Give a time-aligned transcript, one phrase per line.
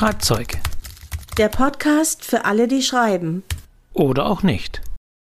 [0.00, 0.56] Schreibzeug.
[1.36, 3.42] Der Podcast für alle, die schreiben.
[3.92, 4.80] Oder auch nicht.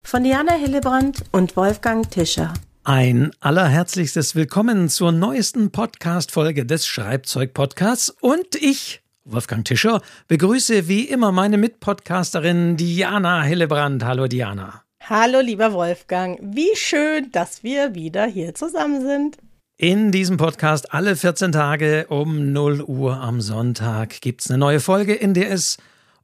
[0.08, 2.54] Von Diana Hillebrand und Wolfgang Tischer.
[2.86, 8.16] Ein allerherzlichstes Willkommen zur neuesten Podcast-Folge des Schreibzeug-Podcasts.
[8.22, 14.06] Und ich, Wolfgang Tischer, begrüße wie immer meine Mitpodcasterin Diana Hillebrand.
[14.06, 14.84] Hallo Diana.
[15.04, 16.40] Hallo lieber Wolfgang.
[16.42, 19.38] Wie schön, dass wir wieder hier zusammen sind.
[19.78, 24.80] In diesem Podcast alle 14 Tage um 0 Uhr am Sonntag gibt es eine neue
[24.80, 25.78] Folge, in der es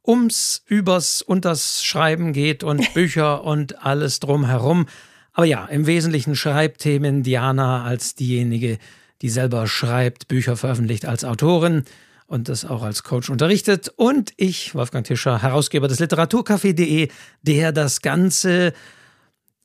[0.06, 4.86] ums, übers und das Schreiben geht und Bücher und alles drumherum.
[5.32, 8.78] Aber ja, im Wesentlichen Schreibthemen Diana als diejenige,
[9.22, 11.84] die selber schreibt, Bücher veröffentlicht als Autorin
[12.28, 13.92] und das auch als Coach unterrichtet.
[13.96, 17.08] Und ich, Wolfgang Tischer, Herausgeber des Literaturcafé.de,
[17.42, 18.72] der das Ganze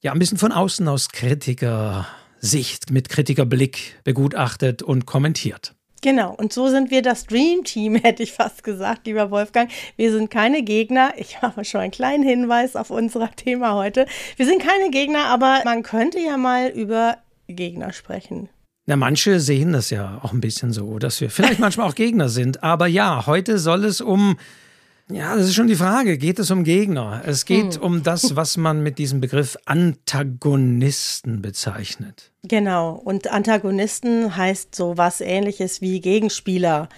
[0.02, 2.08] ja ein bisschen von außen aus Kritiker
[2.44, 5.74] Sicht, mit Kritikerblick begutachtet und kommentiert.
[6.02, 9.72] Genau, und so sind wir das Dream Team, hätte ich fast gesagt, lieber Wolfgang.
[9.96, 11.14] Wir sind keine Gegner.
[11.16, 14.06] Ich habe schon einen kleinen Hinweis auf unser Thema heute.
[14.36, 18.50] Wir sind keine Gegner, aber man könnte ja mal über Gegner sprechen.
[18.88, 22.28] Na, manche sehen das ja auch ein bisschen so, dass wir vielleicht manchmal auch Gegner
[22.28, 22.62] sind.
[22.62, 24.38] Aber ja, heute soll es um
[25.14, 26.18] ja, das ist schon die Frage.
[26.18, 27.22] Geht es um Gegner?
[27.26, 27.82] Es geht hm.
[27.82, 32.32] um das, was man mit diesem Begriff Antagonisten bezeichnet.
[32.44, 32.94] Genau.
[32.94, 36.90] Und Antagonisten heißt so was ähnliches wie Gegenspieler.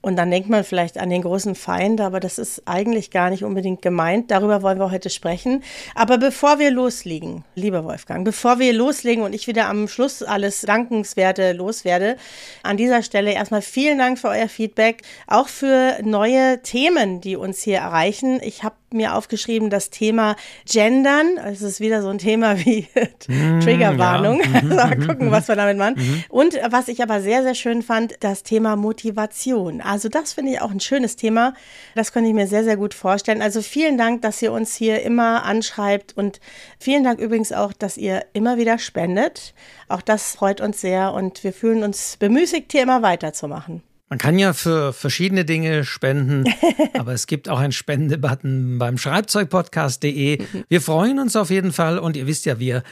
[0.00, 3.42] Und dann denkt man vielleicht an den großen Feind, aber das ist eigentlich gar nicht
[3.42, 4.30] unbedingt gemeint.
[4.30, 5.64] Darüber wollen wir heute sprechen.
[5.94, 10.60] Aber bevor wir loslegen, lieber Wolfgang, bevor wir loslegen und ich wieder am Schluss alles
[10.60, 12.16] Dankenswerte loswerde,
[12.62, 17.62] an dieser Stelle erstmal vielen Dank für euer Feedback, auch für neue Themen, die uns
[17.62, 18.40] hier erreichen.
[18.42, 20.36] Ich habe mir aufgeschrieben, das Thema
[20.66, 21.38] Gendern.
[21.44, 22.88] Es ist wieder so ein Thema wie
[23.28, 24.40] mm, Triggerwarnung.
[24.40, 24.48] Ja.
[24.68, 25.94] Mhm, Mal gucken, mhm, was wir damit machen.
[25.96, 26.24] Mhm.
[26.28, 29.80] Und was ich aber sehr, sehr schön fand, das Thema Motivation.
[29.80, 31.54] Also das finde ich auch ein schönes Thema.
[31.94, 33.40] Das könnte ich mir sehr, sehr gut vorstellen.
[33.40, 36.40] Also vielen Dank, dass ihr uns hier immer anschreibt und
[36.78, 39.54] vielen Dank übrigens auch, dass ihr immer wieder spendet.
[39.88, 43.82] Auch das freut uns sehr und wir fühlen uns bemüßigt, hier immer weiterzumachen.
[44.08, 46.44] Man kann ja für verschiedene Dinge spenden,
[46.98, 50.42] aber es gibt auch einen Spendebutton beim Schreibzeugpodcast.de.
[50.68, 52.82] Wir freuen uns auf jeden Fall und ihr wisst ja, wir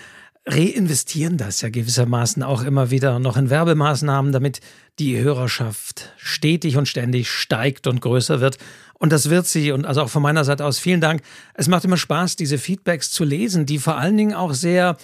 [0.46, 4.60] reinvestieren das ja gewissermaßen auch immer wieder noch in Werbemaßnahmen, damit
[4.98, 8.58] die Hörerschaft stetig und ständig steigt und größer wird.
[8.94, 9.72] Und das wird sie.
[9.72, 11.22] Und also auch von meiner Seite aus vielen Dank.
[11.54, 14.96] Es macht immer Spaß, diese Feedbacks zu lesen, die vor allen Dingen auch sehr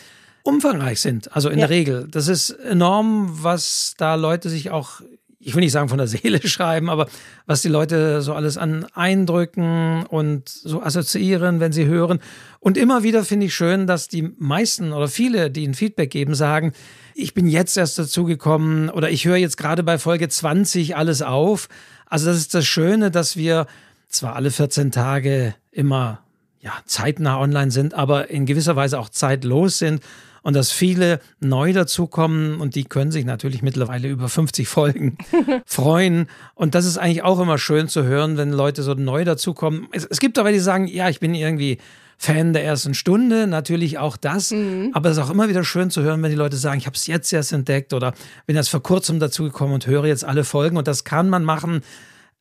[0.45, 1.35] umfangreich sind.
[1.35, 1.67] Also in ja.
[1.67, 2.09] der Regel.
[2.11, 5.01] Das ist enorm, was da Leute sich auch
[5.45, 7.09] ich will nicht sagen von der Seele schreiben, aber
[7.47, 12.21] was die Leute so alles an Eindrücken und so assoziieren, wenn sie hören.
[12.61, 16.35] Und immer wieder finde ich schön, dass die meisten oder viele, die ein Feedback geben,
[16.35, 16.73] sagen,
[17.15, 21.23] ich bin jetzt erst dazu gekommen oder ich höre jetzt gerade bei Folge 20 alles
[21.23, 21.69] auf.
[22.07, 23.67] Also das ist das Schöne, dass wir
[24.09, 26.21] zwar alle 14 Tage immer
[26.61, 30.03] ja, zeitnah online sind, aber in gewisser Weise auch zeitlos sind
[30.43, 35.17] und dass viele neu dazukommen und die können sich natürlich mittlerweile über 50 Folgen
[35.67, 36.27] freuen.
[36.55, 39.89] Und das ist eigentlich auch immer schön zu hören, wenn Leute so neu dazukommen.
[39.93, 41.79] Es, es gibt aber die sagen, ja, ich bin irgendwie
[42.19, 44.53] Fan der ersten Stunde, natürlich auch das.
[44.53, 44.91] Mhm.
[44.93, 46.95] Aber es ist auch immer wieder schön zu hören, wenn die Leute sagen, ich habe
[46.95, 48.15] es jetzt erst entdeckt oder
[48.47, 50.77] bin erst vor kurzem dazugekommen und höre jetzt alle Folgen.
[50.77, 51.81] Und das kann man machen,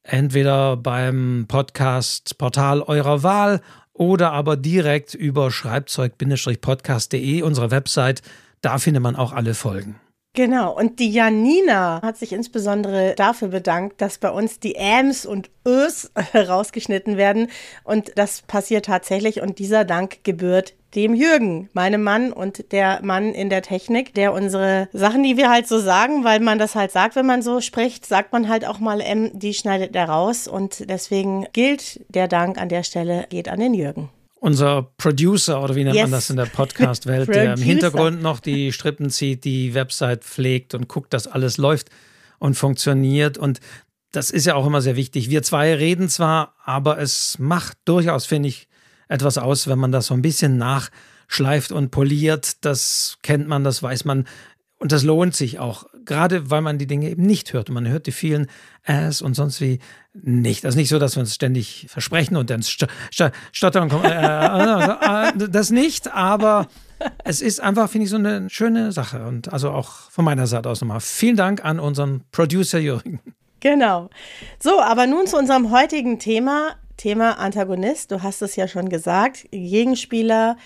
[0.04, 3.62] entweder beim Podcast-Portal eurer Wahl
[4.02, 8.24] oder aber direkt über schreibzeug-podcast.de, unsere Website.
[8.62, 10.00] Da findet man auch alle Folgen.
[10.34, 15.52] Genau, und die Janina hat sich insbesondere dafür bedankt, dass bei uns die Äms und
[15.68, 17.50] Ös rausgeschnitten werden.
[17.84, 23.34] Und das passiert tatsächlich und dieser Dank gebührt dem Jürgen, meinem Mann und der Mann
[23.34, 26.92] in der Technik, der unsere Sachen, die wir halt so sagen, weil man das halt
[26.92, 30.48] sagt, wenn man so spricht, sagt man halt auch mal M, die schneidet er raus
[30.48, 34.10] und deswegen gilt der Dank an der Stelle geht an den Jürgen
[34.42, 36.06] unser Producer oder wie nennt yes.
[36.06, 40.74] man das in der Podcast-Welt, der im Hintergrund noch die Strippen zieht, die Website pflegt
[40.74, 41.90] und guckt, dass alles läuft
[42.40, 43.38] und funktioniert.
[43.38, 43.60] Und
[44.12, 45.30] das ist ja auch immer sehr wichtig.
[45.30, 48.68] Wir zwei reden zwar, aber es macht durchaus, finde ich,
[49.12, 52.64] etwas aus, wenn man das so ein bisschen nachschleift und poliert.
[52.66, 54.26] Das kennt man, das weiß man.
[54.80, 57.70] Und das lohnt sich auch, gerade weil man die Dinge eben nicht hört.
[57.70, 58.48] Und man hört die vielen
[58.84, 59.80] Äs und sonst wie
[60.14, 60.64] nicht.
[60.64, 64.06] Das ist nicht so, dass wir uns ständig versprechen und dann st st stottern kommen.
[64.06, 66.68] Äh, also, äh, das nicht, aber
[67.24, 69.26] es ist einfach, finde ich, so eine schöne Sache.
[69.26, 73.20] Und also auch von meiner Seite aus nochmal vielen Dank an unseren Producer Jürgen.
[73.60, 74.10] Genau.
[74.60, 76.76] So, aber nun zu unserem heutigen Thema.
[76.98, 78.12] Thema Antagonist.
[78.12, 79.48] Du hast es ja schon gesagt.
[79.52, 80.58] Gegenspieler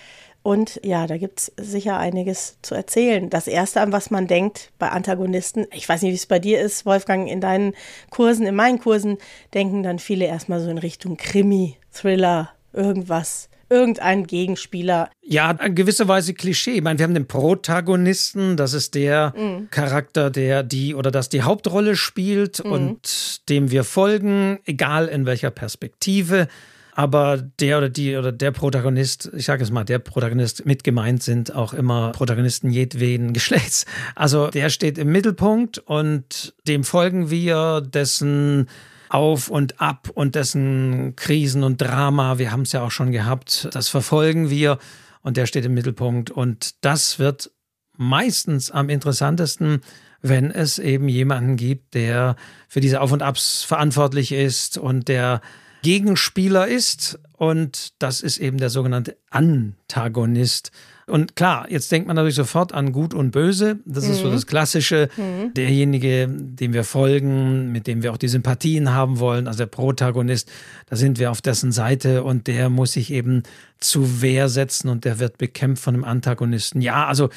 [0.46, 3.30] Und ja, da gibt es sicher einiges zu erzählen.
[3.30, 6.60] Das Erste, an was man denkt bei Antagonisten, ich weiß nicht, wie es bei dir
[6.60, 7.74] ist, Wolfgang, in deinen
[8.10, 9.18] Kursen, in meinen Kursen,
[9.54, 15.10] denken dann viele erstmal so in Richtung Krimi, Thriller, irgendwas irgendein Gegenspieler.
[15.22, 16.72] Ja, in gewisser Weise Klischee.
[16.72, 19.68] Ich meine, wir haben den Protagonisten, das ist der mhm.
[19.70, 22.72] Charakter, der die oder das die Hauptrolle spielt mhm.
[22.72, 26.48] und dem wir folgen, egal in welcher Perspektive.
[26.92, 31.22] Aber der oder die oder der Protagonist, ich sage es mal, der Protagonist mit gemeint
[31.22, 33.84] sind auch immer Protagonisten jedweden Geschlechts.
[34.14, 38.68] Also der steht im Mittelpunkt und dem folgen wir, dessen
[39.08, 43.68] auf und Ab und dessen Krisen und Drama, wir haben es ja auch schon gehabt,
[43.72, 44.78] das verfolgen wir
[45.22, 46.30] und der steht im Mittelpunkt.
[46.30, 47.50] Und das wird
[47.96, 49.80] meistens am interessantesten,
[50.22, 52.36] wenn es eben jemanden gibt, der
[52.68, 55.40] für diese Auf und Abs verantwortlich ist und der
[55.82, 57.18] Gegenspieler ist.
[57.32, 60.72] Und das ist eben der sogenannte Antagonist.
[61.08, 63.78] Und klar, jetzt denkt man natürlich sofort an Gut und Böse.
[63.84, 64.10] Das mhm.
[64.10, 64.32] ist so mhm.
[64.32, 65.08] das Klassische.
[65.16, 65.54] Mhm.
[65.54, 70.50] Derjenige, dem wir folgen, mit dem wir auch die Sympathien haben wollen, also der Protagonist,
[70.88, 73.44] da sind wir auf dessen Seite und der muss sich eben
[73.78, 76.80] zu Wehr setzen und der wird bekämpft von einem Antagonisten.
[76.80, 77.30] Ja, also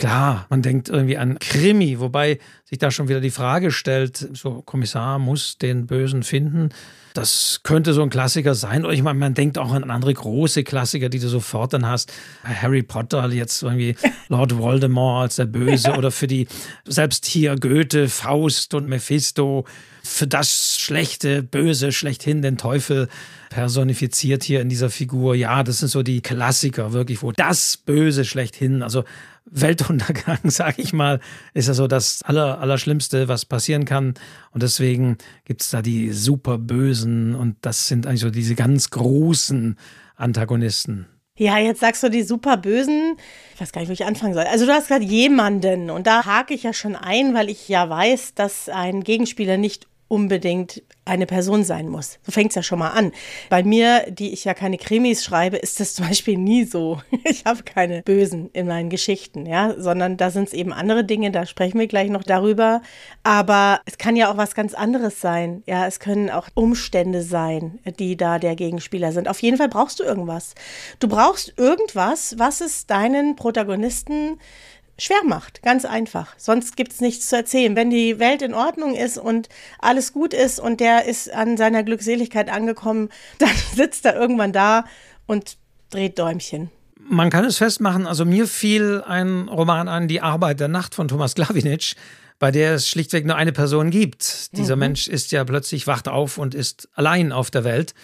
[0.00, 4.62] Klar, man denkt irgendwie an Krimi, wobei sich da schon wieder die Frage stellt, so
[4.62, 6.70] Kommissar muss den Bösen finden.
[7.12, 8.86] Das könnte so ein Klassiker sein.
[8.86, 12.14] Oder ich meine, man denkt auch an andere große Klassiker, die du sofort dann hast.
[12.44, 13.94] Harry Potter, jetzt irgendwie
[14.28, 16.48] Lord Voldemort als der Böse oder für die,
[16.86, 19.66] selbst hier Goethe, Faust und Mephisto,
[20.02, 23.08] für das Schlechte, Böse, schlechthin den Teufel
[23.50, 25.34] personifiziert hier in dieser Figur.
[25.34, 29.04] Ja, das sind so die Klassiker wirklich, wo das Böse schlechthin, also
[29.50, 31.20] Weltuntergang, sage ich mal,
[31.54, 34.14] ist ja so das Aller, Allerschlimmste, was passieren kann.
[34.52, 38.90] Und deswegen gibt es da die super Bösen und das sind eigentlich so diese ganz
[38.90, 39.76] großen
[40.16, 41.06] Antagonisten.
[41.36, 43.16] Ja, jetzt sagst du die super Bösen.
[43.54, 44.44] Ich weiß gar nicht, wo ich anfangen soll.
[44.44, 47.88] Also du hast gerade jemanden und da hake ich ja schon ein, weil ich ja
[47.88, 52.18] weiß, dass ein Gegenspieler nicht unbedingt eine Person sein muss.
[52.22, 53.12] So fängt es ja schon mal an.
[53.48, 57.00] Bei mir, die ich ja keine Krimis schreibe, ist das zum Beispiel nie so.
[57.24, 61.30] Ich habe keine Bösen in meinen Geschichten, ja, sondern da sind es eben andere Dinge,
[61.30, 62.82] da sprechen wir gleich noch darüber.
[63.22, 65.62] Aber es kann ja auch was ganz anderes sein.
[65.66, 69.28] Ja, es können auch Umstände sein, die da der Gegenspieler sind.
[69.28, 70.54] Auf jeden Fall brauchst du irgendwas.
[70.98, 74.38] Du brauchst irgendwas, was es deinen Protagonisten
[75.00, 75.62] schwer macht.
[75.62, 76.34] Ganz einfach.
[76.36, 77.74] Sonst gibt es nichts zu erzählen.
[77.76, 79.48] Wenn die Welt in Ordnung ist und
[79.78, 83.08] alles gut ist und der ist an seiner Glückseligkeit angekommen,
[83.38, 84.84] dann sitzt er irgendwann da
[85.26, 85.56] und
[85.90, 86.70] dreht Däumchen.
[86.98, 91.08] Man kann es festmachen, also mir fiel ein Roman an, Die Arbeit der Nacht von
[91.08, 91.96] Thomas Glawinitsch,
[92.38, 94.56] bei der es schlichtweg nur eine Person gibt.
[94.56, 94.80] Dieser mhm.
[94.80, 97.94] Mensch ist ja plötzlich, wacht auf und ist allein auf der Welt.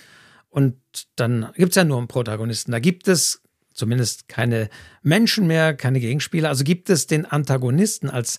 [0.49, 0.77] Und
[1.17, 2.73] dann gibt es ja nur einen Protagonisten.
[2.73, 3.43] Da gibt es
[3.77, 4.69] zumindest keine
[5.03, 6.49] Menschen mehr, keine Gegenspieler.
[6.49, 8.39] Also gibt es den Antagonisten als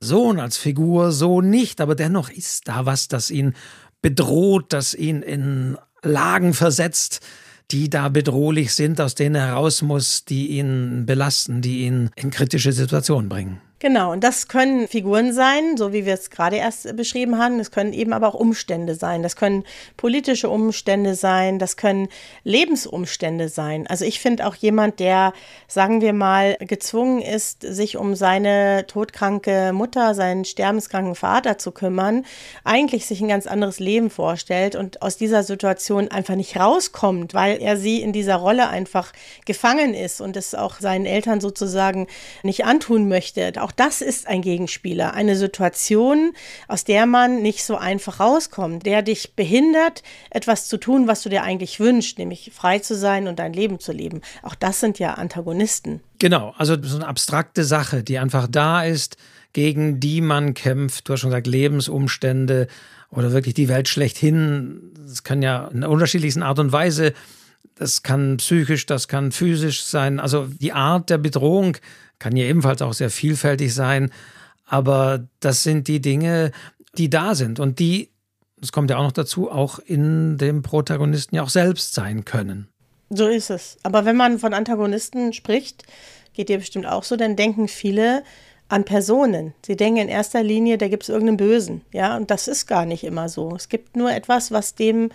[0.00, 3.54] Sohn, als Figur so nicht, aber dennoch ist da was, das ihn
[4.02, 7.20] bedroht, das ihn in Lagen versetzt,
[7.70, 12.30] die da bedrohlich sind, aus denen er raus muss, die ihn belasten, die ihn in
[12.30, 13.60] kritische Situationen bringen.
[13.80, 17.58] Genau, und das können Figuren sein, so wie wir es gerade erst beschrieben haben.
[17.60, 19.22] Es können eben aber auch Umstände sein.
[19.22, 19.64] Das können
[19.96, 22.08] politische Umstände sein, das können
[22.44, 23.86] Lebensumstände sein.
[23.88, 25.34] Also ich finde auch jemand, der,
[25.68, 32.24] sagen wir mal, gezwungen ist, sich um seine todkranke Mutter, seinen sterbenskranken Vater zu kümmern,
[32.62, 37.60] eigentlich sich ein ganz anderes Leben vorstellt und aus dieser Situation einfach nicht rauskommt, weil
[37.60, 39.12] er sie in dieser Rolle einfach
[39.44, 42.06] gefangen ist und es auch seinen Eltern sozusagen
[42.42, 43.52] nicht antun möchte.
[43.60, 46.32] Auch das ist ein Gegenspieler, eine Situation,
[46.68, 51.28] aus der man nicht so einfach rauskommt, der dich behindert, etwas zu tun, was du
[51.28, 54.20] dir eigentlich wünschst, nämlich frei zu sein und dein Leben zu leben.
[54.42, 56.00] Auch das sind ja Antagonisten.
[56.18, 59.16] Genau, also so eine abstrakte Sache, die einfach da ist,
[59.52, 61.08] gegen die man kämpft.
[61.08, 62.66] Du hast schon gesagt, Lebensumstände
[63.10, 64.92] oder wirklich die Welt schlechthin.
[65.06, 67.14] Das kann ja in unterschiedlichsten Art und Weise
[67.76, 70.20] das kann psychisch, das kann physisch sein.
[70.20, 71.76] Also die Art der Bedrohung
[72.24, 74.10] kann ja ebenfalls auch sehr vielfältig sein.
[74.64, 76.52] Aber das sind die Dinge,
[76.96, 78.12] die da sind und die,
[78.56, 82.68] das kommt ja auch noch dazu, auch in dem Protagonisten ja auch selbst sein können.
[83.10, 83.76] So ist es.
[83.82, 85.82] Aber wenn man von Antagonisten spricht,
[86.32, 88.24] geht dir bestimmt auch so, dann denken viele
[88.68, 89.52] an Personen.
[89.66, 91.82] Sie denken in erster Linie, da gibt es irgendeinen Bösen.
[91.92, 93.54] Ja, und das ist gar nicht immer so.
[93.54, 95.10] Es gibt nur etwas, was dem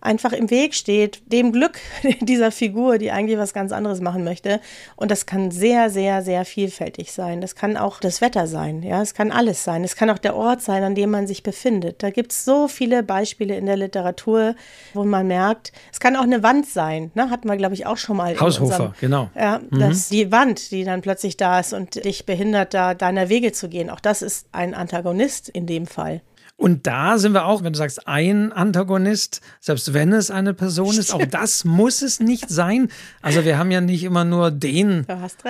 [0.00, 1.78] einfach im Weg steht, dem Glück
[2.20, 4.60] dieser Figur, die eigentlich was ganz anderes machen möchte.
[4.96, 7.40] Und das kann sehr, sehr, sehr vielfältig sein.
[7.40, 9.84] Das kann auch das Wetter sein, ja, es kann alles sein.
[9.84, 12.02] Es kann auch der Ort sein, an dem man sich befindet.
[12.02, 14.54] Da gibt es so viele Beispiele in der Literatur,
[14.94, 17.30] wo man merkt, es kann auch eine Wand sein, ne?
[17.30, 18.38] hatten wir, glaube ich, auch schon mal.
[18.38, 19.30] Haushofer, unserem, genau.
[19.34, 19.78] Ja, mhm.
[19.78, 23.68] dass die Wand, die dann plötzlich da ist und dich behindert, da deiner Wege zu
[23.68, 23.90] gehen.
[23.90, 26.22] Auch das ist ein Antagonist in dem Fall.
[26.60, 30.98] Und da sind wir auch, wenn du sagst, ein Antagonist, selbst wenn es eine Person
[30.98, 32.88] ist, auch das muss es nicht sein.
[33.22, 35.06] Also wir haben ja nicht immer nur den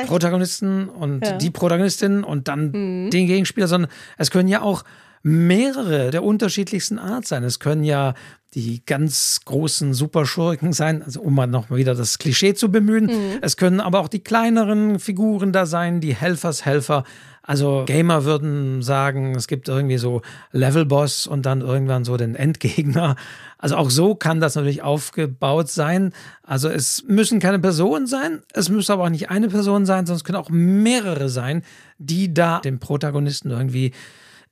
[0.07, 1.37] Protagonisten und ja.
[1.37, 2.71] die Protagonistin und dann
[3.07, 3.11] mhm.
[3.11, 4.85] den Gegenspieler, sondern es können ja auch
[5.25, 7.43] mehrere der unterschiedlichsten Art sein.
[7.43, 8.15] Es können ja
[8.55, 13.07] die ganz großen Superschurken sein, also um mal noch mal wieder das Klischee zu bemühen.
[13.07, 13.39] Mhm.
[13.41, 17.03] Es können aber auch die kleineren Figuren da sein, die Helfershelfer.
[17.51, 23.17] Also Gamer würden sagen, es gibt irgendwie so Levelboss und dann irgendwann so den Endgegner.
[23.59, 26.13] Also auch so kann das natürlich aufgebaut sein.
[26.45, 30.23] Also es müssen keine Personen sein, es muss aber auch nicht eine Person sein, es
[30.23, 31.65] können auch mehrere sein,
[31.99, 33.95] die da dem Protagonisten irgendwie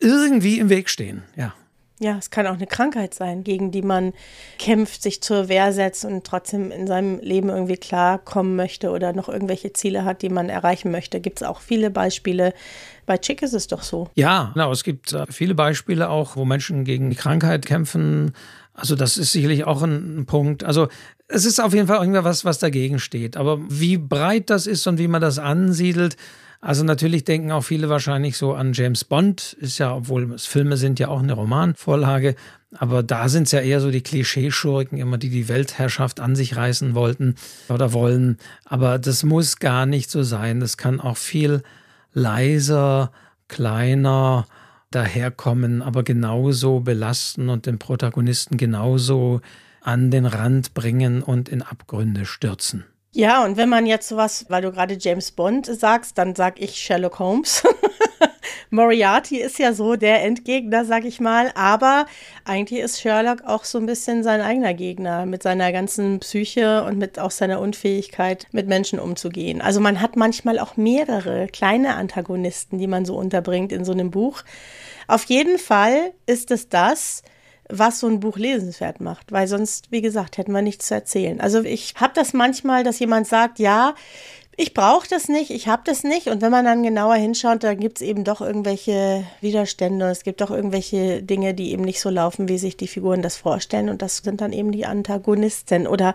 [0.00, 1.22] irgendwie im Weg stehen.
[1.36, 1.54] Ja.
[2.00, 4.12] Ja, es kann auch eine Krankheit sein, gegen die man
[4.58, 9.28] kämpft, sich zur Wehr setzt und trotzdem in seinem Leben irgendwie klarkommen möchte oder noch
[9.28, 11.20] irgendwelche Ziele hat, die man erreichen möchte.
[11.20, 12.54] Gibt es auch viele Beispiele.
[13.06, 14.08] Bei Chick ist es doch so.
[14.14, 14.70] Ja, genau.
[14.70, 18.32] Es gibt äh, viele Beispiele auch, wo Menschen gegen die Krankheit kämpfen.
[18.74, 20.62] Also das ist sicherlich auch ein, Punkt.
[20.62, 20.86] Also
[21.26, 23.36] es ist auf jeden Fall irgendwas, was dagegen steht.
[23.36, 26.16] Aber wie breit das ist und wie man das ansiedelt,
[26.60, 30.98] also natürlich denken auch viele wahrscheinlich so an James Bond, ist ja, obwohl Filme sind
[30.98, 32.34] ja auch eine Romanvorlage,
[32.76, 36.56] aber da sind es ja eher so die Klischeeschurken immer, die die Weltherrschaft an sich
[36.56, 37.36] reißen wollten
[37.68, 38.38] oder wollen.
[38.64, 40.60] Aber das muss gar nicht so sein.
[40.60, 41.62] Das kann auch viel
[42.12, 43.12] leiser,
[43.46, 44.46] kleiner
[44.90, 49.40] daherkommen, aber genauso belasten und den Protagonisten genauso
[49.80, 52.84] an den Rand bringen und in Abgründe stürzen.
[53.12, 56.76] Ja, und wenn man jetzt sowas, weil du gerade James Bond sagst, dann sag ich
[56.76, 57.62] Sherlock Holmes.
[58.70, 62.04] Moriarty ist ja so der Endgegner, sag ich mal, aber
[62.44, 66.98] eigentlich ist Sherlock auch so ein bisschen sein eigener Gegner mit seiner ganzen Psyche und
[66.98, 69.62] mit auch seiner Unfähigkeit, mit Menschen umzugehen.
[69.62, 74.10] Also man hat manchmal auch mehrere kleine Antagonisten, die man so unterbringt in so einem
[74.10, 74.42] Buch.
[75.06, 77.22] Auf jeden Fall ist es das,
[77.68, 81.40] was so ein Buch lesenswert macht, weil sonst, wie gesagt, hätten wir nichts zu erzählen.
[81.40, 83.94] Also ich habe das manchmal, dass jemand sagt, ja,
[84.60, 86.26] ich brauche das nicht, ich habe das nicht.
[86.26, 90.06] Und wenn man dann genauer hinschaut, dann gibt es eben doch irgendwelche Widerstände.
[90.06, 93.37] Es gibt doch irgendwelche Dinge, die eben nicht so laufen, wie sich die Figuren das
[93.37, 93.88] vorstellen.
[93.88, 96.12] Und das sind dann eben die Antagonisten oder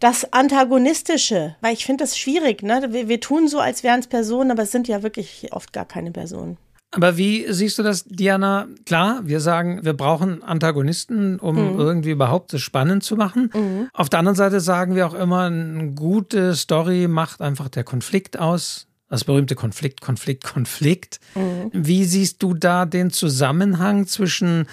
[0.00, 1.56] das Antagonistische.
[1.60, 2.62] Weil ich finde das schwierig.
[2.62, 2.86] Ne?
[2.88, 5.84] Wir, wir tun so, als wären es Personen, aber es sind ja wirklich oft gar
[5.84, 6.56] keine Personen.
[6.94, 8.68] Aber wie siehst du das, Diana?
[8.86, 11.78] Klar, wir sagen, wir brauchen Antagonisten, um mhm.
[11.78, 13.50] irgendwie überhaupt es spannend zu machen.
[13.54, 13.88] Mhm.
[13.92, 18.38] Auf der anderen Seite sagen wir auch immer, eine gute Story macht einfach der Konflikt
[18.38, 18.86] aus.
[19.08, 21.20] Das berühmte Konflikt, Konflikt, Konflikt.
[21.34, 21.70] Mhm.
[21.72, 24.66] Wie siehst du da den Zusammenhang zwischen,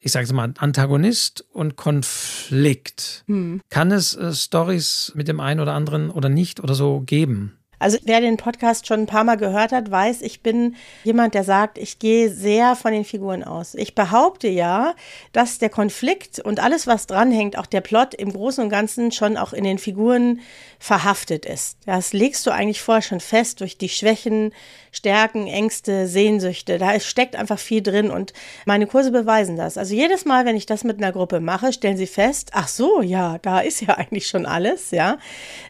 [0.00, 3.24] ich sage es mal, Antagonist und Konflikt?
[3.26, 3.60] Mhm.
[3.70, 7.58] Kann es äh, Stories mit dem einen oder anderen oder nicht oder so geben?
[7.78, 11.44] Also wer den Podcast schon ein paar Mal gehört hat, weiß, ich bin jemand, der
[11.44, 13.74] sagt, ich gehe sehr von den Figuren aus.
[13.74, 14.94] Ich behaupte ja,
[15.32, 19.36] dass der Konflikt und alles, was dranhängt, auch der Plot im Großen und Ganzen schon
[19.36, 20.40] auch in den Figuren
[20.78, 21.78] verhaftet ist.
[21.86, 24.52] Das legst du eigentlich vorher schon fest durch die Schwächen,
[24.92, 26.78] Stärken, Ängste, Sehnsüchte.
[26.78, 28.32] Da steckt einfach viel drin und
[28.64, 29.76] meine Kurse beweisen das.
[29.76, 33.02] Also jedes Mal, wenn ich das mit einer Gruppe mache, stellen sie fest, ach so,
[33.02, 35.18] ja, da ist ja eigentlich schon alles, ja.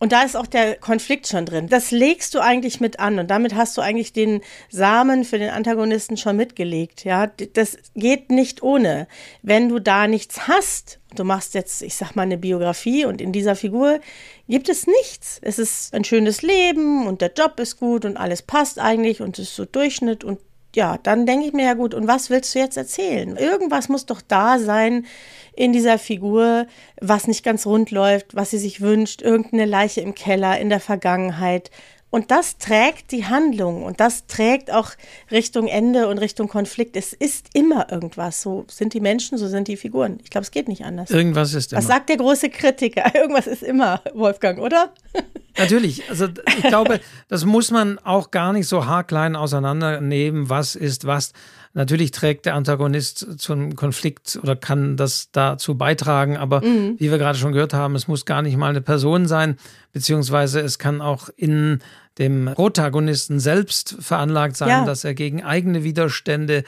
[0.00, 1.68] Und da ist auch der Konflikt schon drin.
[1.68, 5.50] Das legst du eigentlich mit an und damit hast du eigentlich den Samen für den
[5.50, 7.26] Antagonisten schon mitgelegt, ja.
[7.26, 9.08] Das geht nicht ohne.
[9.42, 13.32] Wenn du da nichts hast, du machst jetzt, ich sag mal, eine Biografie und in
[13.32, 14.00] dieser Figur
[14.48, 15.38] gibt es nichts.
[15.42, 19.38] Es ist ein schönes Leben und der Job ist gut und alles passt eigentlich und
[19.38, 20.38] es ist so Durchschnitt und
[20.76, 23.36] ja, dann denke ich mir ja gut, und was willst du jetzt erzählen?
[23.36, 25.06] Irgendwas muss doch da sein
[25.54, 26.66] in dieser Figur,
[27.00, 30.80] was nicht ganz rund läuft, was sie sich wünscht, irgendeine Leiche im Keller in der
[30.80, 31.70] Vergangenheit,
[32.10, 34.90] und das trägt die Handlung und das trägt auch
[35.30, 36.96] Richtung Ende und Richtung Konflikt.
[36.96, 38.40] Es ist immer irgendwas.
[38.42, 40.18] So sind die Menschen, so sind die Figuren.
[40.22, 41.10] Ich glaube, es geht nicht anders.
[41.10, 41.80] Irgendwas ist immer.
[41.80, 43.12] Was sagt der große Kritiker?
[43.14, 44.94] Irgendwas ist immer, Wolfgang, oder?
[45.58, 46.08] Natürlich.
[46.08, 50.48] Also ich glaube, das muss man auch gar nicht so haarklein auseinandernehmen.
[50.48, 51.32] Was ist was?
[51.76, 56.94] Natürlich trägt der Antagonist zum Konflikt oder kann das dazu beitragen, aber mhm.
[56.98, 59.58] wie wir gerade schon gehört haben, es muss gar nicht mal eine Person sein,
[59.92, 61.80] beziehungsweise es kann auch in
[62.16, 64.84] dem Protagonisten selbst veranlagt sein, ja.
[64.86, 66.64] dass er gegen eigene Widerstände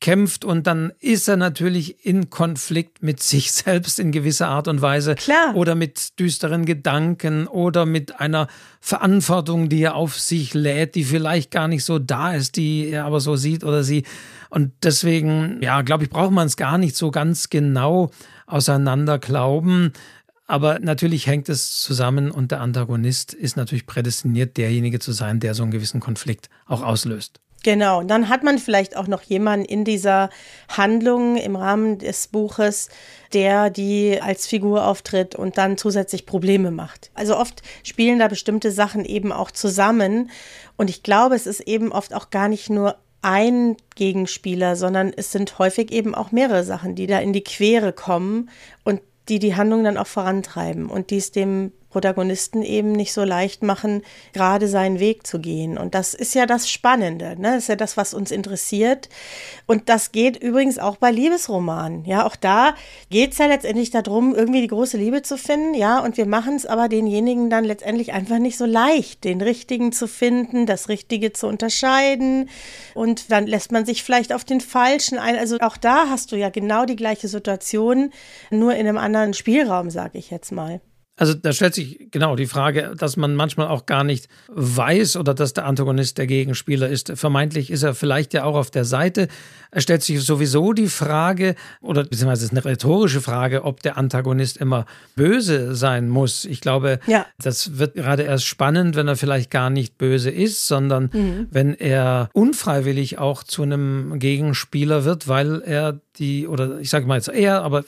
[0.00, 4.82] kämpft und dann ist er natürlich in Konflikt mit sich selbst in gewisser Art und
[4.82, 5.54] Weise Klar.
[5.54, 8.48] oder mit düsteren Gedanken oder mit einer
[8.80, 13.04] Verantwortung, die er auf sich lädt, die vielleicht gar nicht so da ist, die er
[13.04, 14.02] aber so sieht oder sie.
[14.50, 18.10] Und deswegen, ja, glaube ich, braucht man es gar nicht so ganz genau
[18.46, 19.92] auseinander glauben.
[20.46, 25.54] Aber natürlich hängt es zusammen und der Antagonist ist natürlich prädestiniert, derjenige zu sein, der
[25.54, 27.40] so einen gewissen Konflikt auch auslöst.
[27.64, 30.30] Genau, und dann hat man vielleicht auch noch jemanden in dieser
[30.68, 32.88] Handlung im Rahmen des Buches,
[33.32, 37.10] der die als Figur auftritt und dann zusätzlich Probleme macht.
[37.14, 40.30] Also oft spielen da bestimmte Sachen eben auch zusammen
[40.76, 42.96] und ich glaube, es ist eben oft auch gar nicht nur
[43.28, 47.92] ein Gegenspieler, sondern es sind häufig eben auch mehrere Sachen, die da in die Quere
[47.92, 48.48] kommen
[48.84, 53.24] und die die Handlung dann auch vorantreiben und die es dem Protagonisten eben nicht so
[53.24, 54.02] leicht machen,
[54.32, 55.78] gerade seinen Weg zu gehen.
[55.78, 57.54] Und das ist ja das Spannende, ne?
[57.54, 59.08] Das ist ja das, was uns interessiert.
[59.66, 62.04] Und das geht übrigens auch bei Liebesromanen.
[62.04, 62.74] Ja, auch da
[63.10, 65.74] geht es ja letztendlich darum, irgendwie die große Liebe zu finden.
[65.74, 69.92] Ja, und wir machen es aber denjenigen dann letztendlich einfach nicht so leicht, den richtigen
[69.92, 72.50] zu finden, das Richtige zu unterscheiden.
[72.94, 75.36] Und dann lässt man sich vielleicht auf den Falschen ein.
[75.36, 78.12] Also auch da hast du ja genau die gleiche Situation,
[78.50, 80.80] nur in einem anderen Spielraum, sage ich jetzt mal.
[81.18, 85.34] Also da stellt sich genau die Frage, dass man manchmal auch gar nicht weiß oder
[85.34, 87.12] dass der Antagonist der Gegenspieler ist.
[87.16, 89.26] Vermeintlich ist er vielleicht ja auch auf der Seite.
[89.72, 93.98] Es stellt sich sowieso die Frage, oder beziehungsweise es ist eine rhetorische Frage, ob der
[93.98, 96.44] Antagonist immer böse sein muss.
[96.44, 97.26] Ich glaube, ja.
[97.42, 101.48] das wird gerade erst spannend, wenn er vielleicht gar nicht böse ist, sondern mhm.
[101.50, 107.16] wenn er unfreiwillig auch zu einem Gegenspieler wird, weil er die, oder ich sage mal
[107.16, 107.84] jetzt er, aber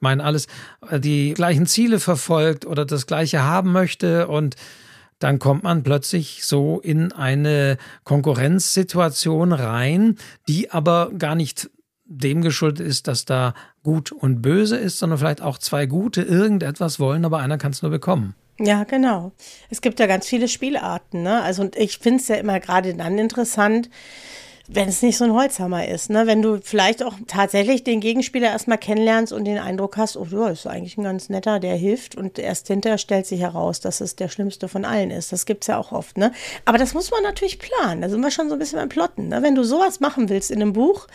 [0.00, 0.46] ich meine alles,
[0.90, 4.56] äh, die gleichen Ziele verfolgt oder das gleiche haben möchte und
[5.18, 10.16] dann kommt man plötzlich so in eine Konkurrenzsituation rein,
[10.48, 11.68] die aber gar nicht
[12.06, 13.52] dem geschuldet ist, dass da
[13.82, 17.82] gut und böse ist, sondern vielleicht auch zwei Gute irgendetwas wollen, aber einer kann es
[17.82, 18.34] nur bekommen.
[18.58, 19.32] Ja, genau.
[19.68, 21.22] Es gibt ja ganz viele Spielarten.
[21.22, 21.42] Ne?
[21.42, 23.90] Also und ich finde es ja immer gerade dann interessant,
[24.72, 26.10] wenn es nicht so ein Holzhammer ist.
[26.10, 26.26] Ne?
[26.26, 30.48] Wenn du vielleicht auch tatsächlich den Gegenspieler erstmal kennenlernst und den Eindruck hast, oh ja,
[30.48, 34.14] ist eigentlich ein ganz netter, der hilft und erst hinterher stellt sich heraus, dass es
[34.14, 35.32] der schlimmste von allen ist.
[35.32, 36.16] Das gibt es ja auch oft.
[36.16, 36.32] Ne?
[36.64, 38.00] Aber das muss man natürlich planen.
[38.00, 39.28] Da sind wir schon so ein bisschen beim Plotten.
[39.28, 39.42] Ne?
[39.42, 41.08] Wenn du sowas machen willst in einem Buch,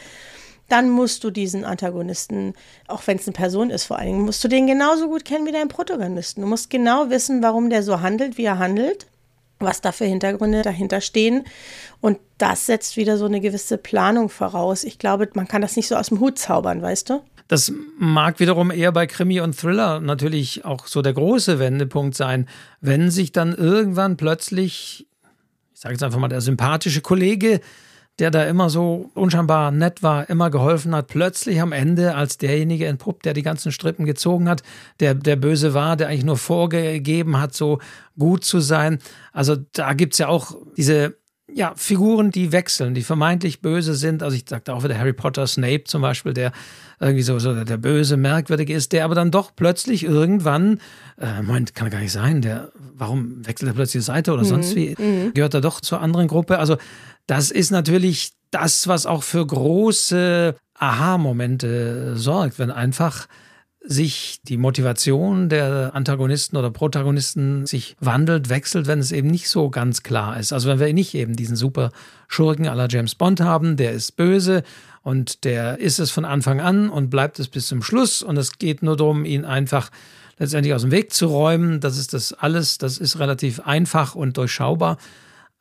[0.68, 2.56] dann musst du diesen Antagonisten,
[2.88, 5.46] auch wenn es eine Person ist vor allen Dingen, musst du den genauso gut kennen
[5.46, 6.42] wie deinen Protagonisten.
[6.42, 9.08] Du musst genau wissen, warum der so handelt, wie er handelt
[9.66, 11.44] was da für Hintergründe dahinter stehen.
[12.00, 14.84] Und das setzt wieder so eine gewisse Planung voraus.
[14.84, 17.22] Ich glaube, man kann das nicht so aus dem Hut zaubern, weißt du?
[17.48, 22.48] Das mag wiederum eher bei Krimi und Thriller natürlich auch so der große Wendepunkt sein,
[22.82, 25.08] wenn sich dann irgendwann plötzlich,
[25.74, 27.62] ich sage jetzt einfach mal, der sympathische Kollege
[28.20, 32.86] der da immer so unscheinbar nett war, immer geholfen hat, plötzlich am Ende als derjenige
[32.86, 34.64] entpuppt, der die ganzen Strippen gezogen hat,
[35.00, 37.80] der, der böse war, der eigentlich nur vorgegeben hat, so
[38.18, 39.00] gut zu sein.
[39.34, 41.18] Also da gibt es ja auch diese
[41.52, 44.24] ja, Figuren, die wechseln, die vermeintlich böse sind.
[44.24, 46.52] Also ich sagte auch wieder Harry Potter, Snape zum Beispiel, der
[47.00, 50.80] irgendwie so, so der böse, merkwürdige ist, der aber dann doch plötzlich irgendwann,
[51.20, 54.48] äh, Moment, kann gar nicht sein, der, warum wechselt er plötzlich die Seite oder mhm.
[54.48, 55.34] sonst wie, mhm.
[55.34, 56.58] gehört er doch zur anderen Gruppe.
[56.58, 56.78] Also
[57.28, 63.28] das ist natürlich das, was auch für große Aha-Momente sorgt, wenn einfach
[63.88, 69.70] sich die Motivation der Antagonisten oder Protagonisten sich wandelt, wechselt, wenn es eben nicht so
[69.70, 70.54] ganz klar ist.
[70.54, 71.92] Also wenn wir nicht eben diesen super
[72.28, 74.64] Schurken aller James Bond haben, der ist böse
[75.04, 78.58] und der ist es von Anfang an und bleibt es bis zum Schluss und es
[78.58, 79.92] geht nur darum, ihn einfach
[80.38, 81.80] letztendlich aus dem Weg zu räumen.
[81.80, 84.98] Das ist das alles, das ist relativ einfach und durchschaubar.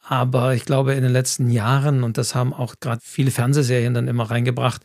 [0.06, 4.08] Aber ich glaube, in den letzten Jahren, und das haben auch gerade viele Fernsehserien dann
[4.08, 4.82] immer reingebracht,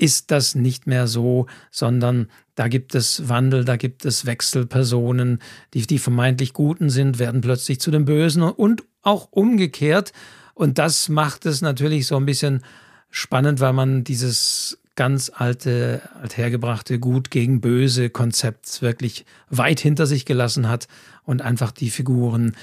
[0.00, 5.40] ist das nicht mehr so, sondern da gibt es Wandel, da gibt es Wechselpersonen,
[5.74, 10.12] die, die vermeintlich Guten sind, werden plötzlich zu den Bösen und auch umgekehrt.
[10.54, 12.62] Und das macht es natürlich so ein bisschen
[13.10, 20.24] spannend, weil man dieses ganz alte, althergebrachte Gut gegen Böse Konzept wirklich weit hinter sich
[20.24, 20.88] gelassen hat
[21.24, 22.56] und einfach die Figuren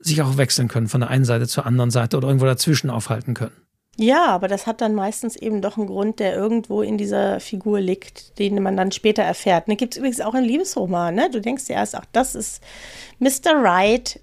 [0.00, 3.34] sich auch wechseln können von der einen Seite zur anderen Seite oder irgendwo dazwischen aufhalten
[3.34, 3.56] können.
[4.02, 7.80] Ja, aber das hat dann meistens eben doch einen Grund, der irgendwo in dieser Figur
[7.80, 9.68] liegt, den man dann später erfährt.
[9.68, 11.14] Ne, Gibt es übrigens auch in Liebesroman.
[11.14, 11.28] Ne?
[11.28, 12.62] Du denkst dir erst, ach, das ist
[13.18, 13.52] Mr.
[13.56, 14.18] Right.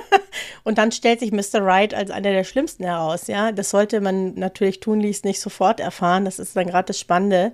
[0.64, 1.64] und dann stellt sich Mr.
[1.64, 3.26] Right als einer der schlimmsten heraus.
[3.26, 6.26] Ja, das sollte man natürlich tunlichst nicht sofort erfahren.
[6.26, 7.52] Das ist dann gerade das Spannende.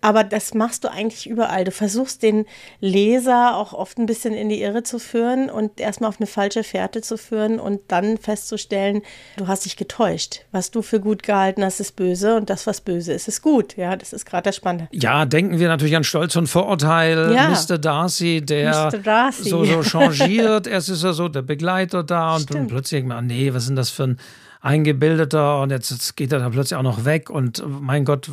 [0.00, 1.64] Aber das machst du eigentlich überall.
[1.64, 2.46] Du versuchst den
[2.78, 6.62] Leser auch oft ein bisschen in die Irre zu führen und erstmal auf eine falsche
[6.62, 9.02] Fährte zu führen und dann festzustellen,
[9.38, 10.42] du hast dich getäuscht.
[10.52, 13.42] Was du für für gut gehalten hast, ist böse und das, was böse ist, ist
[13.42, 13.76] gut.
[13.76, 14.88] Ja, das ist gerade das Spannende.
[14.92, 17.32] Ja, denken wir natürlich an Stolz und Vorurteil.
[17.32, 17.48] Ja.
[17.48, 17.78] Mr.
[17.78, 19.48] Darcy, der Darcy.
[19.48, 20.66] so, so changiert.
[20.66, 23.76] Erst ist er so der Begleiter da und dann plötzlich, ah, nee, was ist denn
[23.76, 24.18] das für ein
[24.62, 28.28] Eingebildeter und jetzt, jetzt, geht er da plötzlich auch noch weg und mein Gott,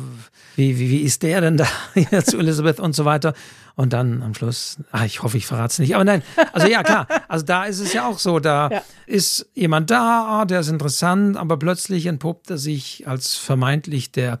[0.56, 1.66] wie, wie, wie ist der denn da
[2.10, 3.32] jetzt zu Elizabeth und so weiter.
[3.78, 6.82] Und dann am Schluss, ach, ich hoffe, ich verrate es nicht, aber nein, also ja,
[6.82, 8.82] klar, also da ist es ja auch so, da ja.
[9.06, 14.40] ist jemand da, ah, der ist interessant, aber plötzlich entpuppt er sich als vermeintlich der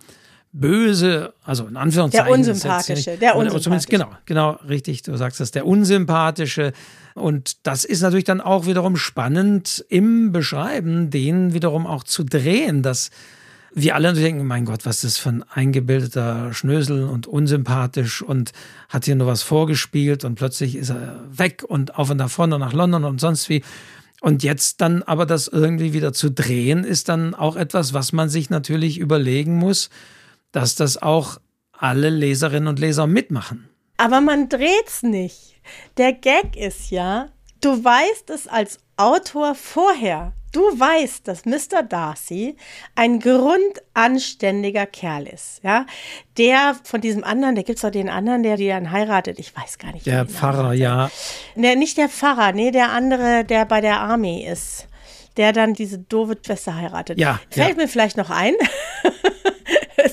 [0.50, 2.26] böse, also in Anführungszeichen.
[2.26, 3.88] Der unsympathische, der unsympathische.
[3.88, 6.72] Genau, genau, richtig, du sagst das, der unsympathische,
[7.14, 12.82] und das ist natürlich dann auch wiederum spannend im Beschreiben, den wiederum auch zu drehen,
[12.82, 13.10] dass
[13.80, 18.52] wir alle denken, mein Gott, was ist das für ein eingebildeter Schnösel und unsympathisch und
[18.88, 22.60] hat hier nur was vorgespielt und plötzlich ist er weg und auf und davon und
[22.60, 23.62] nach London und sonst wie.
[24.20, 28.28] Und jetzt dann aber das irgendwie wieder zu drehen, ist dann auch etwas, was man
[28.28, 29.90] sich natürlich überlegen muss,
[30.50, 31.38] dass das auch
[31.72, 33.68] alle Leserinnen und Leser mitmachen.
[33.96, 35.60] Aber man dreht's nicht.
[35.96, 37.28] Der Gag ist ja,
[37.60, 40.32] du weißt es als Autor vorher.
[40.52, 41.82] Du weißt, dass Mr.
[41.82, 42.56] Darcy
[42.94, 45.84] ein grundanständiger Kerl ist, ja.
[46.38, 49.54] Der von diesem anderen, der gibt es doch den anderen, der die dann heiratet, ich
[49.54, 50.06] weiß gar nicht.
[50.06, 51.10] Der Pfarrer, ja.
[51.54, 54.88] Nee, nicht der Pfarrer, nee, der andere, der bei der Armee ist,
[55.36, 57.18] der dann diese doofe Schwester heiratet.
[57.18, 57.40] Ja.
[57.50, 57.82] Fällt ja.
[57.82, 58.54] mir vielleicht noch ein.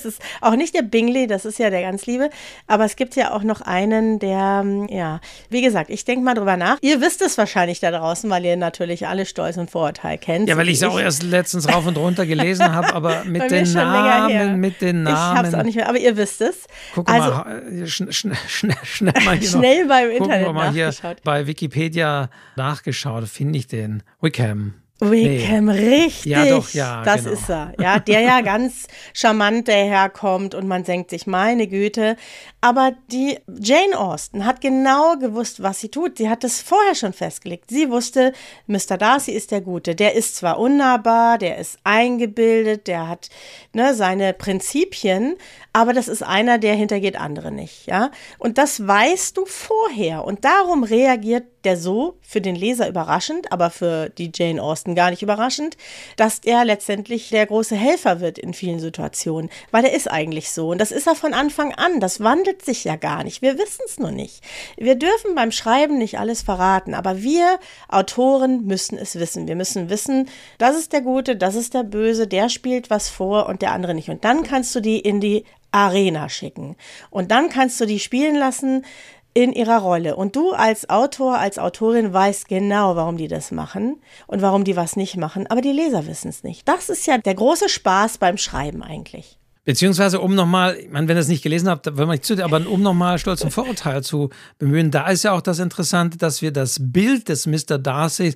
[0.06, 2.30] ist auch nicht der Bingley, das ist ja der ganz liebe,
[2.68, 6.34] aber es gibt ja auch noch einen, der, hm, ja, wie gesagt, ich denke mal
[6.34, 6.78] drüber nach.
[6.82, 10.50] Ihr wisst es wahrscheinlich da draußen, weil ihr natürlich alle Stolz und Vorurteil kennt.
[10.50, 13.72] Ja, weil ich es auch erst letztens rauf und runter gelesen habe, aber mit den
[13.74, 15.16] Namen, mit den Namen.
[15.16, 16.68] Ich habe es auch nicht mehr, aber ihr wisst es.
[16.94, 18.38] Guck also, mal, schnell, schnell,
[18.84, 24.04] schnell mal hier Schnell noch, beim Internet mal hier bei Wikipedia nachgeschaut, finde ich den.
[24.22, 24.74] Wickham.
[25.12, 26.02] Wickham, nee.
[26.02, 26.26] richtig.
[26.26, 27.04] Ja, doch, ja.
[27.04, 27.34] Das genau.
[27.34, 27.74] ist er.
[27.80, 32.18] Ja, der ja ganz charmant daherkommt und man denkt sich, meine Güte.
[32.62, 36.18] Aber die Jane Austen hat genau gewusst, was sie tut.
[36.18, 37.70] Sie hat es vorher schon festgelegt.
[37.70, 38.34] Sie wusste,
[38.68, 38.98] Mr.
[38.98, 39.96] Darcy ist der Gute.
[39.96, 43.30] Der ist zwar unnahbar, der ist eingebildet, der hat
[43.74, 45.36] ne, seine Prinzipien,
[45.76, 47.86] aber das ist einer, der hintergeht andere nicht.
[47.86, 48.10] Ja,
[48.40, 50.24] und das weißt du vorher.
[50.24, 55.10] Und darum reagiert der so für den Leser überraschend, aber für die Jane Austen gar
[55.10, 55.76] nicht überraschend,
[56.16, 60.70] dass er letztendlich der große Helfer wird in vielen Situationen, weil er ist eigentlich so
[60.70, 62.00] und das ist er von Anfang an.
[62.00, 63.42] Das wandelt sich ja gar nicht.
[63.42, 64.42] Wir wissen es nur nicht.
[64.78, 67.60] Wir dürfen beim Schreiben nicht alles verraten, aber wir
[67.90, 69.46] Autoren müssen es wissen.
[69.48, 73.48] Wir müssen wissen, das ist der Gute, das ist der Böse, der spielt was vor
[73.48, 74.10] und der andere nicht.
[74.10, 75.44] Und dann kannst du die in die
[75.76, 76.76] Arena schicken.
[77.10, 78.86] Und dann kannst du die spielen lassen
[79.34, 80.16] in ihrer Rolle.
[80.16, 84.78] Und du als Autor, als Autorin weißt genau, warum die das machen und warum die
[84.78, 86.68] was nicht machen, aber die Leser wissen es nicht.
[86.68, 89.38] Das ist ja der große Spaß beim Schreiben eigentlich.
[89.66, 92.42] Beziehungsweise, um nochmal, ich meine, wenn ihr es nicht gelesen habt, wenn man nicht zu,
[92.42, 96.42] aber um nochmal Stolz und Vorurteil zu bemühen, da ist ja auch das Interessante, dass
[96.42, 97.80] wir das Bild des Mr.
[97.80, 98.36] Darcy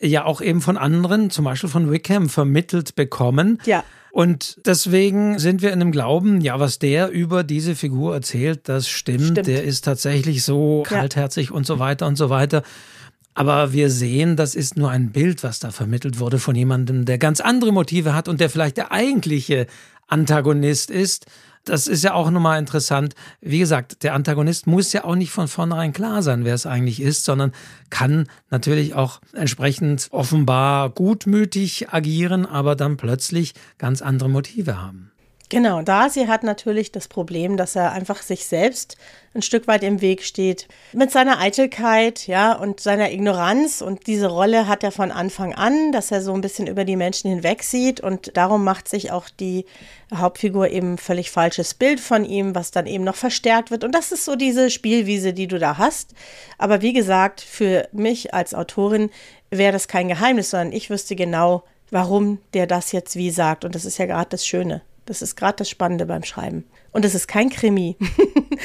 [0.00, 3.58] ja auch eben von anderen, zum Beispiel von Wickham, vermittelt bekommen.
[3.66, 3.84] Ja.
[4.12, 8.88] Und deswegen sind wir in dem Glauben, ja, was der über diese Figur erzählt, das
[8.88, 9.22] stimmt.
[9.22, 9.46] stimmt.
[9.46, 11.54] Der ist tatsächlich so kaltherzig ja.
[11.54, 12.62] und so weiter und so weiter.
[13.34, 17.18] Aber wir sehen, das ist nur ein Bild, was da vermittelt wurde von jemandem, der
[17.18, 19.66] ganz andere Motive hat und der vielleicht der eigentliche
[20.08, 21.26] Antagonist ist.
[21.64, 23.14] Das ist ja auch nochmal interessant.
[23.40, 27.00] Wie gesagt, der Antagonist muss ja auch nicht von vornherein klar sein, wer es eigentlich
[27.00, 27.52] ist, sondern
[27.90, 35.09] kann natürlich auch entsprechend offenbar gutmütig agieren, aber dann plötzlich ganz andere Motive haben.
[35.50, 38.96] Genau, Darcy hat natürlich das Problem, dass er einfach sich selbst
[39.34, 40.68] ein Stück weit im Weg steht.
[40.92, 43.82] Mit seiner Eitelkeit, ja, und seiner Ignoranz.
[43.82, 46.94] Und diese Rolle hat er von Anfang an, dass er so ein bisschen über die
[46.94, 48.00] Menschen hinweg sieht.
[48.00, 49.66] Und darum macht sich auch die
[50.14, 53.82] Hauptfigur eben völlig falsches Bild von ihm, was dann eben noch verstärkt wird.
[53.82, 56.14] Und das ist so diese Spielwiese, die du da hast.
[56.58, 59.10] Aber wie gesagt, für mich als Autorin
[59.50, 63.64] wäre das kein Geheimnis, sondern ich wüsste genau, warum der das jetzt wie sagt.
[63.64, 64.82] Und das ist ja gerade das Schöne.
[65.10, 66.62] Das ist gerade das Spannende beim Schreiben.
[66.92, 67.96] Und es ist kein Krimi.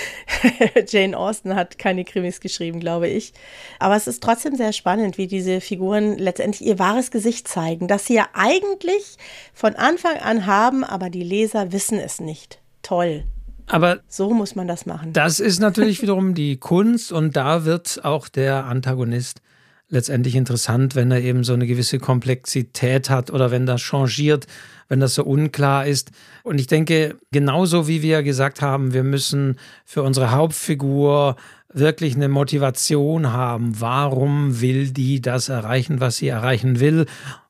[0.87, 3.33] Jane Austen hat keine Krimis geschrieben, glaube ich.
[3.79, 8.05] Aber es ist trotzdem sehr spannend, wie diese Figuren letztendlich ihr wahres Gesicht zeigen, das
[8.05, 9.17] sie ja eigentlich
[9.55, 12.59] von Anfang an haben, aber die Leser wissen es nicht.
[12.83, 13.23] Toll.
[13.65, 15.13] Aber so muss man das machen.
[15.13, 19.41] Das ist natürlich wiederum die Kunst und da wird auch der Antagonist
[19.89, 24.47] letztendlich interessant, wenn er eben so eine gewisse Komplexität hat oder wenn das changiert
[24.87, 26.11] wenn das so unklar ist.
[26.43, 31.35] Und ich denke, genauso wie wir gesagt haben, wir müssen für unsere Hauptfigur
[31.73, 33.79] wirklich eine Motivation haben.
[33.79, 37.05] Warum will die das erreichen, was sie erreichen will?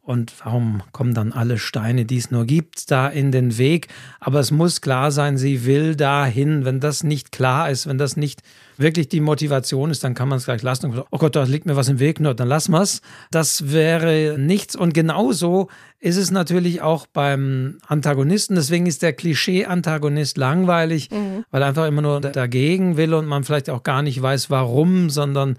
[0.05, 3.87] Und warum kommen dann alle Steine, die es nur gibt, da in den Weg?
[4.19, 6.63] Aber es muss klar sein, sie will dahin.
[6.63, 8.43] Wenn das nicht klar ist, wenn das nicht
[8.77, 10.91] wirklich die Motivation ist, dann kann man es gleich lassen.
[10.91, 13.01] Und, oh Gott, da liegt mir was im Weg, nur dann lassen wir es.
[13.31, 14.75] Das wäre nichts.
[14.75, 18.53] Und genauso ist es natürlich auch beim Antagonisten.
[18.53, 21.45] Deswegen ist der Klischee-Antagonist langweilig, mhm.
[21.49, 25.09] weil er einfach immer nur dagegen will und man vielleicht auch gar nicht weiß, warum,
[25.09, 25.57] sondern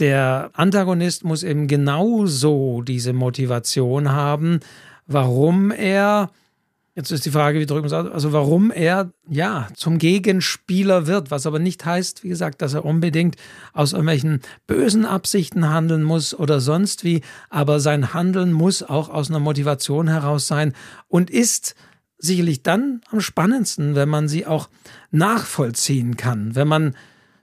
[0.00, 4.60] der Antagonist muss eben genauso diese Motivation haben,
[5.06, 6.30] warum er,
[6.94, 11.46] jetzt ist die Frage, wie drücken wir also warum er ja zum Gegenspieler wird, was
[11.46, 13.36] aber nicht heißt, wie gesagt, dass er unbedingt
[13.72, 19.28] aus irgendwelchen bösen Absichten handeln muss oder sonst wie, aber sein Handeln muss auch aus
[19.28, 20.72] einer Motivation heraus sein
[21.08, 21.74] und ist
[22.18, 24.68] sicherlich dann am spannendsten, wenn man sie auch
[25.10, 26.94] nachvollziehen kann, wenn man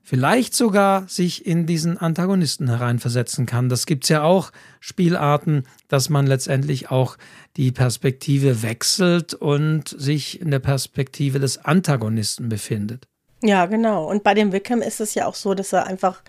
[0.08, 3.68] vielleicht sogar sich in diesen Antagonisten hereinversetzen kann.
[3.68, 7.18] Das gibt es ja auch Spielarten, dass man letztendlich auch
[7.58, 13.06] die Perspektive wechselt und sich in der Perspektive des Antagonisten befindet.
[13.44, 14.10] Ja, genau.
[14.10, 16.24] Und bei dem Wickham ist es ja auch so, dass er einfach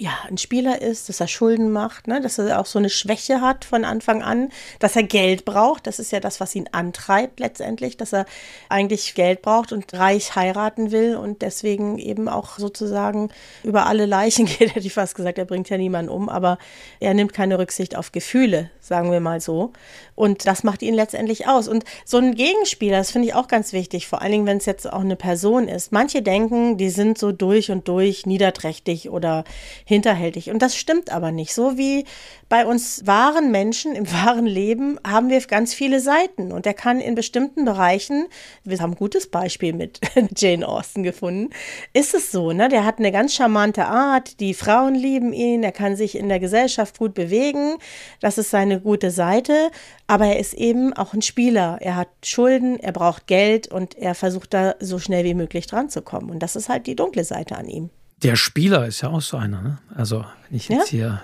[0.00, 2.20] ja, ein Spieler ist, dass er Schulden macht, ne?
[2.20, 5.88] dass er auch so eine Schwäche hat von Anfang an, dass er Geld braucht.
[5.88, 8.24] Das ist ja das, was ihn antreibt letztendlich, dass er
[8.68, 13.30] eigentlich Geld braucht und reich heiraten will und deswegen eben auch sozusagen
[13.64, 15.36] über alle Leichen geht, hätte ich fast gesagt.
[15.36, 16.58] Er bringt ja niemanden um, aber
[17.00, 19.72] er nimmt keine Rücksicht auf Gefühle, sagen wir mal so.
[20.14, 21.66] Und das macht ihn letztendlich aus.
[21.66, 24.66] Und so ein Gegenspieler, das finde ich auch ganz wichtig, vor allen Dingen, wenn es
[24.66, 25.90] jetzt auch eine Person ist.
[25.90, 29.42] Manche denken, die sind so durch und durch niederträchtig oder
[29.88, 30.50] hinterhältig.
[30.50, 31.54] Und das stimmt aber nicht.
[31.54, 32.04] So wie
[32.50, 36.52] bei uns wahren Menschen im wahren Leben haben wir ganz viele Seiten.
[36.52, 38.26] Und er kann in bestimmten Bereichen,
[38.64, 40.00] wir haben ein gutes Beispiel mit
[40.36, 41.54] Jane Austen gefunden,
[41.94, 42.68] ist es so, ne?
[42.68, 46.38] Der hat eine ganz charmante Art, die Frauen lieben ihn, er kann sich in der
[46.38, 47.76] Gesellschaft gut bewegen.
[48.20, 49.70] Das ist seine gute Seite.
[50.06, 51.78] Aber er ist eben auch ein Spieler.
[51.80, 55.88] Er hat Schulden, er braucht Geld und er versucht da so schnell wie möglich dran
[55.88, 56.28] zu kommen.
[56.28, 57.90] Und das ist halt die dunkle Seite an ihm.
[58.22, 59.78] Der Spieler ist ja auch so einer, ne?
[59.94, 61.22] Also, wenn ich jetzt ja?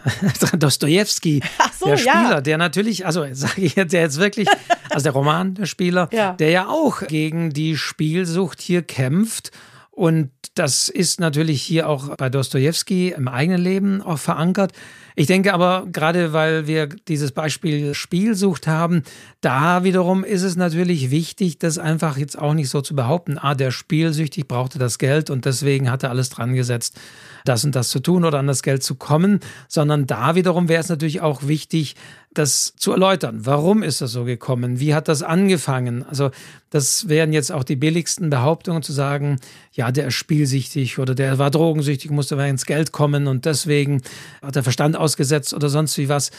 [0.53, 1.43] hier Dostoevsky,
[1.77, 2.41] so, der Spieler, ja.
[2.41, 4.49] der natürlich, also sage ich jetzt, der jetzt wirklich,
[4.91, 6.35] also der Roman, der Spieler, ja.
[6.35, 9.51] der ja auch gegen die Spielsucht hier kämpft.
[9.91, 14.73] Und das ist natürlich hier auch bei Dostoevsky im eigenen Leben auch verankert.
[15.16, 19.05] Ich denke aber, gerade weil wir dieses Beispiel Spielsucht haben,
[19.40, 23.55] da wiederum ist es natürlich wichtig, das einfach jetzt auch nicht so zu behaupten, ah,
[23.55, 26.98] der spielsüchtig brauchte das Geld und deswegen hat er alles dran gesetzt,
[27.44, 30.81] das und das zu tun oder an das Geld zu kommen, sondern da wiederum wäre
[30.81, 31.94] es natürlich auch wichtig,
[32.35, 33.46] das zu erläutern.
[33.46, 34.81] Warum ist das so gekommen?
[34.81, 36.05] Wie hat das angefangen?
[36.05, 36.33] Also
[36.70, 39.38] das wären jetzt auch die billigsten Behauptungen zu sagen,
[39.72, 44.03] ja, der ist spielsüchtig oder der war drogensüchtig, musste ins Geld kommen und deswegen
[44.42, 46.31] hat der Verstand ausgesetzt oder sonst wie was.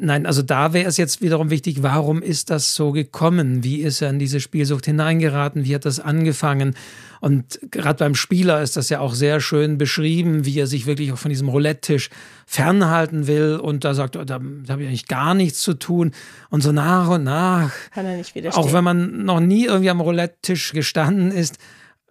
[0.00, 3.64] Nein, also da wäre es jetzt wiederum wichtig, warum ist das so gekommen?
[3.64, 5.64] Wie ist er in diese Spielsucht hineingeraten?
[5.64, 6.76] Wie hat das angefangen?
[7.20, 11.12] Und gerade beim Spieler ist das ja auch sehr schön beschrieben, wie er sich wirklich
[11.12, 12.10] auch von diesem Roulette-Tisch
[12.46, 16.12] fernhalten will und da sagt, oh, da, da habe ich eigentlich gar nichts zu tun.
[16.48, 18.64] Und so nach und nach, Kann er nicht widerstehen.
[18.64, 21.58] auch wenn man noch nie irgendwie am Roulette-Tisch gestanden ist,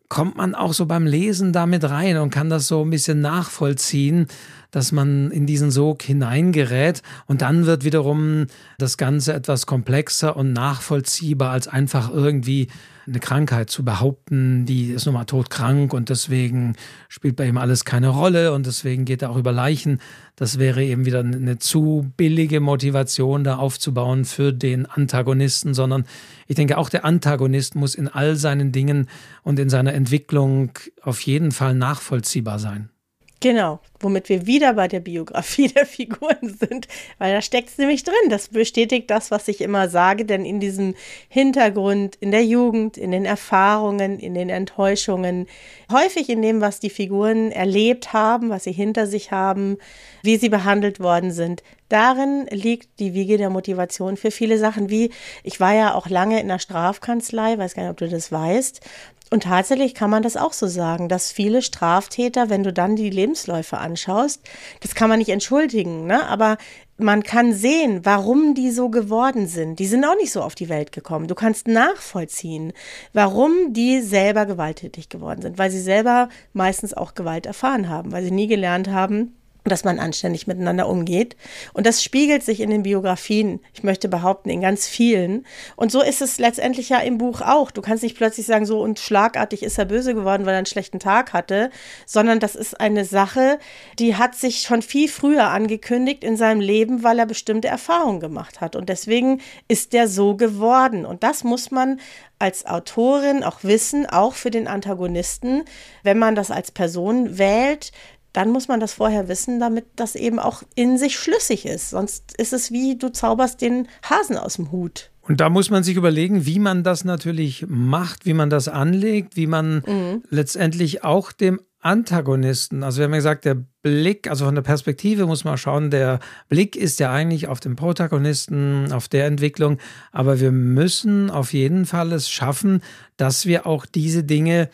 [0.10, 4.28] kommt man auch so beim Lesen damit rein und kann das so ein bisschen nachvollziehen
[4.72, 10.54] dass man in diesen Sog hineingerät und dann wird wiederum das Ganze etwas komplexer und
[10.54, 12.68] nachvollziehbar als einfach irgendwie
[13.08, 16.76] eine Krankheit zu behaupten, die ist nun mal todkrank und deswegen
[17.08, 20.02] spielt bei ihm alles keine Rolle und deswegen geht er auch über Leichen.
[20.36, 26.04] Das wäre eben wieder eine zu billige Motivation, da aufzubauen für den Antagonisten, sondern
[26.48, 29.08] ich denke, auch der Antagonist muss in all seinen Dingen
[29.42, 32.90] und in seiner Entwicklung auf jeden Fall nachvollziehbar sein.
[33.40, 36.88] Genau, womit wir wieder bei der Biografie der Figuren sind,
[37.20, 38.16] weil da steckt es nämlich drin.
[38.30, 40.96] Das bestätigt das, was ich immer sage, denn in diesem
[41.30, 45.46] Hintergrund, in der Jugend, in den Erfahrungen, in den Enttäuschungen,
[45.92, 49.78] häufig in dem, was die Figuren erlebt haben, was sie hinter sich haben,
[50.24, 54.90] wie sie behandelt worden sind, darin liegt die Wiege der Motivation für viele Sachen.
[54.90, 55.12] Wie
[55.44, 58.82] ich war ja auch lange in der Strafkanzlei, weiß gar nicht, ob du das weißt,
[59.30, 63.10] und tatsächlich kann man das auch so sagen, dass viele Straftäter, wenn du dann die
[63.10, 64.42] Lebensläufe anschaust,
[64.80, 66.26] das kann man nicht entschuldigen, ne?
[66.28, 66.58] aber
[66.98, 69.80] man kann sehen, warum die so geworden sind.
[69.80, 71.28] Die sind auch nicht so auf die Welt gekommen.
[71.28, 72.74] Du kannst nachvollziehen,
[73.14, 78.24] warum die selber gewalttätig geworden sind, weil sie selber meistens auch Gewalt erfahren haben, weil
[78.24, 79.36] sie nie gelernt haben,
[79.70, 81.36] dass man anständig miteinander umgeht.
[81.74, 85.46] Und das spiegelt sich in den Biografien, ich möchte behaupten, in ganz vielen.
[85.76, 87.72] Und so ist es letztendlich ja im Buch auch.
[87.72, 90.66] Du kannst nicht plötzlich sagen, so und schlagartig ist er böse geworden, weil er einen
[90.66, 91.70] schlechten Tag hatte,
[92.06, 93.60] sondern das ist eine Sache,
[94.00, 98.62] die hat sich schon viel früher angekündigt in seinem Leben, weil er bestimmte Erfahrungen gemacht
[98.62, 98.76] hat.
[98.76, 101.06] Und deswegen ist der so geworden.
[101.06, 102.00] Und das muss man
[102.40, 105.64] als Autorin auch wissen, auch für den Antagonisten,
[106.04, 107.92] wenn man das als Person wählt,
[108.38, 111.90] dann muss man das vorher wissen, damit das eben auch in sich schlüssig ist.
[111.90, 115.10] Sonst ist es wie du zauberst den Hasen aus dem Hut.
[115.24, 119.38] Und da muss man sich überlegen, wie man das natürlich macht, wie man das anlegt,
[119.38, 120.24] wie man mhm.
[120.30, 125.26] letztendlich auch dem Antagonisten, also wir haben ja gesagt, der Blick, also von der Perspektive
[125.26, 129.80] muss man schauen, der Blick ist ja eigentlich auf den Protagonisten, auf der Entwicklung,
[130.12, 132.82] aber wir müssen auf jeden Fall es schaffen,
[133.16, 134.70] dass wir auch diese Dinge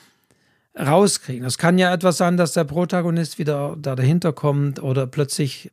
[0.78, 1.46] rauskriegen.
[1.46, 5.72] Es kann ja etwas sein, dass der Protagonist wieder da dahinter kommt oder plötzlich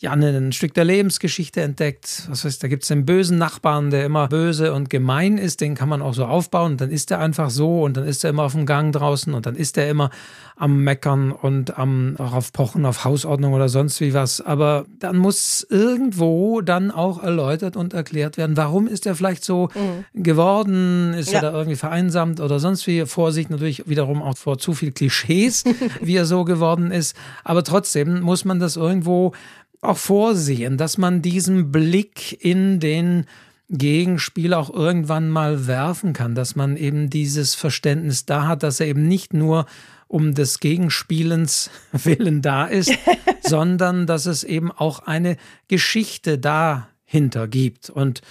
[0.00, 2.26] ja, ein Stück der Lebensgeschichte entdeckt.
[2.30, 5.74] Was heißt, da gibt es den bösen Nachbarn, der immer böse und gemein ist, den
[5.74, 6.72] kann man auch so aufbauen.
[6.72, 9.34] Und dann ist er einfach so und dann ist er immer auf dem Gang draußen
[9.34, 10.08] und dann ist er immer
[10.56, 14.40] am Meckern und am darauf pochen, auf Hausordnung oder sonst wie was.
[14.40, 19.68] Aber dann muss irgendwo dann auch erläutert und erklärt werden, warum ist er vielleicht so
[19.74, 20.22] mhm.
[20.22, 21.12] geworden?
[21.12, 21.40] Ist ja.
[21.40, 23.04] er da irgendwie vereinsamt oder sonst wie?
[23.04, 25.64] Vorsicht natürlich wiederum auch vor zu viel Klischees,
[26.00, 27.14] wie er so geworden ist.
[27.44, 29.32] Aber trotzdem muss man das irgendwo
[29.80, 33.26] auch vorsehen, dass man diesen Blick in den
[33.70, 38.88] Gegenspieler auch irgendwann mal werfen kann, dass man eben dieses Verständnis da hat, dass er
[38.88, 39.66] eben nicht nur
[40.08, 42.92] um des Gegenspielens willen da ist,
[43.42, 45.36] sondern dass es eben auch eine
[45.68, 47.90] Geschichte dahinter gibt.
[47.90, 48.22] Und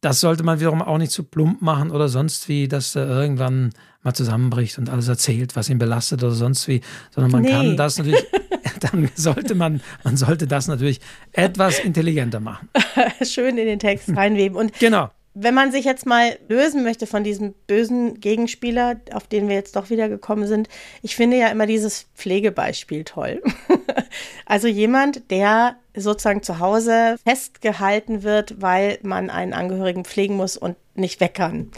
[0.00, 3.70] das sollte man wiederum auch nicht zu plump machen oder sonst wie, dass er irgendwann
[4.04, 7.50] mal zusammenbricht und alles erzählt, was ihn belastet oder sonst wie, sondern man nee.
[7.50, 8.24] kann das natürlich
[8.80, 11.00] dann sollte man, man sollte das natürlich
[11.32, 12.68] etwas intelligenter machen.
[13.22, 14.56] Schön in den Text reinweben.
[14.56, 15.10] Und genau.
[15.36, 19.74] Wenn man sich jetzt mal lösen möchte von diesem bösen Gegenspieler, auf den wir jetzt
[19.74, 20.68] doch wieder gekommen sind,
[21.02, 23.42] ich finde ja immer dieses Pflegebeispiel toll.
[24.46, 30.76] also jemand, der sozusagen zu Hause festgehalten wird, weil man einen Angehörigen pflegen muss und
[30.94, 31.72] nicht weg kann.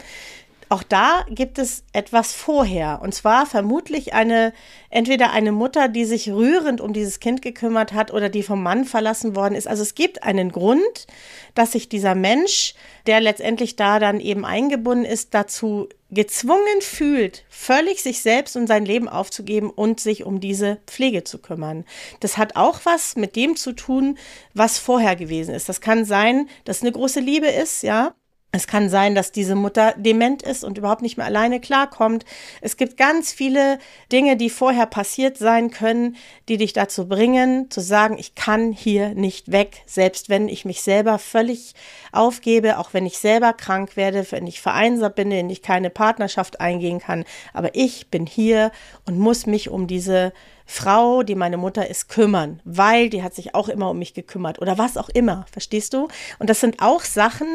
[0.69, 2.99] Auch da gibt es etwas vorher.
[3.01, 4.53] Und zwar vermutlich eine,
[4.89, 8.83] entweder eine Mutter, die sich rührend um dieses Kind gekümmert hat oder die vom Mann
[8.83, 9.67] verlassen worden ist.
[9.67, 11.07] Also es gibt einen Grund,
[11.55, 12.73] dass sich dieser Mensch,
[13.05, 18.85] der letztendlich da dann eben eingebunden ist, dazu gezwungen fühlt, völlig sich selbst und sein
[18.85, 21.85] Leben aufzugeben und sich um diese Pflege zu kümmern.
[22.19, 24.17] Das hat auch was mit dem zu tun,
[24.53, 25.69] was vorher gewesen ist.
[25.69, 28.13] Das kann sein, dass eine große Liebe ist, ja,
[28.53, 32.23] es kann sein, dass diese Mutter dement ist und überhaupt nicht mehr alleine klarkommt.
[32.61, 33.77] Es gibt ganz viele
[34.11, 36.15] Dinge, die vorher passiert sein können,
[36.47, 40.81] die dich dazu bringen, zu sagen, ich kann hier nicht weg, selbst wenn ich mich
[40.81, 41.73] selber völlig
[42.13, 46.61] aufgebe, auch wenn ich selber krank werde, wenn ich vereinsamt bin, wenn ich keine Partnerschaft
[46.61, 47.25] eingehen kann.
[47.53, 48.71] Aber ich bin hier
[49.05, 50.31] und muss mich um diese
[50.69, 54.61] Frau, die meine Mutter ist, kümmern, weil die hat sich auch immer um mich gekümmert
[54.61, 56.09] oder was auch immer, verstehst du?
[56.39, 57.47] Und das sind auch Sachen,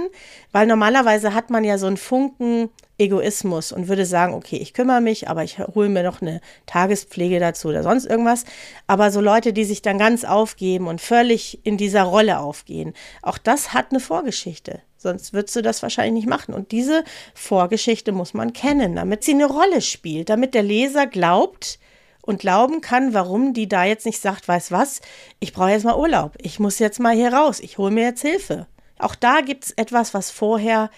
[0.51, 5.01] weil normalerweise hat man ja so einen Funken Egoismus und würde sagen, okay, ich kümmere
[5.01, 8.45] mich, aber ich hole mir noch eine Tagespflege dazu oder sonst irgendwas.
[8.87, 13.39] Aber so Leute, die sich dann ganz aufgeben und völlig in dieser Rolle aufgehen, auch
[13.39, 14.81] das hat eine Vorgeschichte.
[14.97, 16.55] Sonst würdest du das wahrscheinlich nicht machen.
[16.55, 17.03] Und diese
[17.35, 21.81] Vorgeschichte muss man kennen, damit sie eine Rolle spielt, damit der Leser glaubt,
[22.23, 25.03] und glauben kann, warum die da jetzt nicht sagt, weiß was,
[25.41, 28.23] ich brauche jetzt mal Urlaub, ich muss jetzt mal hier raus, ich hole mir jetzt
[28.23, 28.67] Hilfe.
[28.99, 30.91] Auch da gibt es etwas, was vorher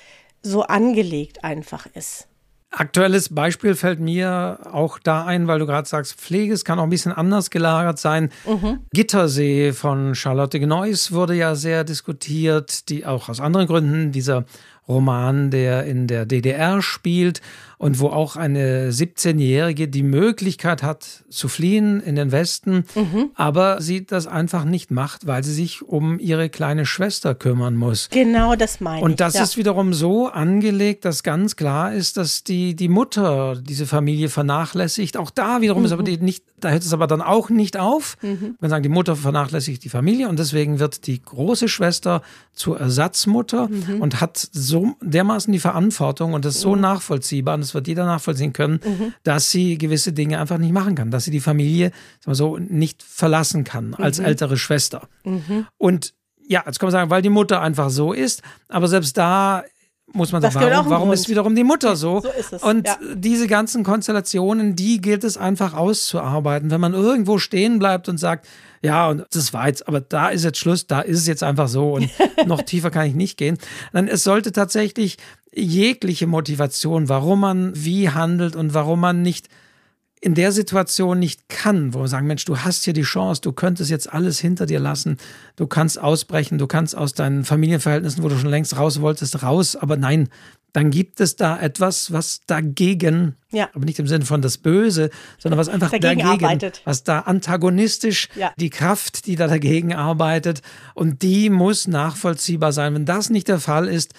[0.43, 2.29] so angelegt einfach ist.
[2.77, 6.83] Aktuelles Beispiel fällt mir auch da ein, weil du gerade sagst, Pflege, es kann auch
[6.83, 8.31] ein bisschen anders gelagert sein.
[8.47, 8.81] Mhm.
[8.93, 14.45] Gittersee von Charlotte Gneuss wurde ja sehr diskutiert, die auch aus anderen Gründen dieser
[14.89, 17.41] Roman, der in der DDR spielt
[17.79, 23.31] und wo auch eine 17-Jährige die Möglichkeit hat zu fliehen in den Westen, mhm.
[23.35, 28.09] aber sie das einfach nicht macht, weil sie sich um ihre kleine Schwester kümmern muss.
[28.11, 29.05] Genau, das meine ich.
[29.05, 29.43] Und das ja.
[29.43, 35.17] ist wiederum so angelegt, dass ganz klar ist, dass die, die Mutter diese Familie vernachlässigt.
[35.17, 35.87] Auch da wiederum mhm.
[35.87, 38.17] ist aber die nicht, da hört es aber dann auch nicht auf.
[38.23, 38.57] Mhm.
[38.61, 43.69] Man sagen, die Mutter vernachlässigt die Familie und deswegen wird die große Schwester zur Ersatzmutter
[43.69, 44.01] mhm.
[44.01, 46.83] und hat so dermaßen die Verantwortung und das ist so mhm.
[46.83, 49.15] nachvollziehbar das wird jeder nachvollziehen können, mhm.
[49.23, 51.91] dass sie gewisse Dinge einfach nicht machen kann, dass sie die Familie
[52.27, 54.27] so nicht verlassen kann als mhm.
[54.27, 55.09] ältere Schwester.
[55.25, 55.67] Mhm.
[55.79, 56.15] Und
[56.47, 59.65] ja, jetzt kann man sagen, weil die Mutter einfach so ist, aber selbst da
[60.13, 62.23] muss man sagen, warum, warum ist wiederum die Mutter so?
[62.51, 62.67] so.
[62.67, 62.97] Und ja.
[63.15, 66.71] diese ganzen Konstellationen, die gilt es einfach auszuarbeiten.
[66.71, 68.47] Wenn man irgendwo stehen bleibt und sagt,
[68.85, 71.69] ja, und das war jetzt, aber da ist jetzt Schluss, da ist es jetzt einfach
[71.69, 72.11] so und
[72.47, 73.57] noch tiefer kann ich nicht gehen.
[73.95, 75.17] Dann es sollte tatsächlich
[75.55, 79.49] jegliche Motivation, warum man wie handelt und warum man nicht
[80.21, 83.53] in der Situation nicht kann, wo wir sagen, Mensch, du hast hier die Chance, du
[83.53, 85.17] könntest jetzt alles hinter dir lassen,
[85.57, 89.77] du kannst ausbrechen, du kannst aus deinen Familienverhältnissen, wo du schon längst raus wolltest, raus,
[89.77, 90.29] aber nein,
[90.75, 93.71] dann gibt es da etwas, was dagegen, ja.
[93.75, 95.09] aber nicht im Sinne von das Böse,
[95.39, 96.83] sondern was einfach dagegen, dagegen arbeitet.
[96.85, 98.53] was da antagonistisch, ja.
[98.59, 100.63] die Kraft, die da dagegen arbeitet
[100.95, 102.93] und die muss nachvollziehbar sein.
[102.93, 104.15] Wenn das nicht der Fall ist,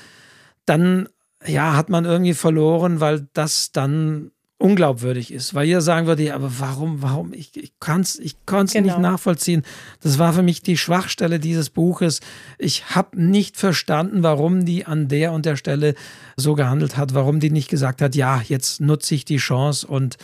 [0.65, 1.09] dann
[1.45, 6.35] ja, hat man irgendwie verloren, weil das dann unglaubwürdig ist, weil ihr sagen würdet, ja,
[6.35, 8.85] aber warum, warum, ich, ich kann es ich kann's genau.
[8.85, 9.63] nicht nachvollziehen.
[10.01, 12.21] Das war für mich die Schwachstelle dieses Buches.
[12.57, 15.93] Ich habe nicht verstanden, warum die an der und der Stelle
[16.37, 20.17] so gehandelt hat, warum die nicht gesagt hat, ja, jetzt nutze ich die Chance und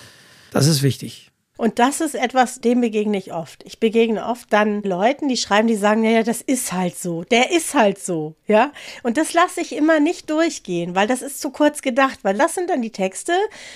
[0.52, 1.31] das ist wichtig.
[1.62, 3.64] Und das ist etwas, dem begegne ich oft.
[3.68, 7.24] Ich begegne oft dann Leuten, die schreiben, die sagen, ja, das ist halt so.
[7.26, 8.72] Der ist halt so, ja.
[9.04, 12.56] Und das lasse ich immer nicht durchgehen, weil das ist zu kurz gedacht, weil das
[12.56, 13.34] sind dann die Texte,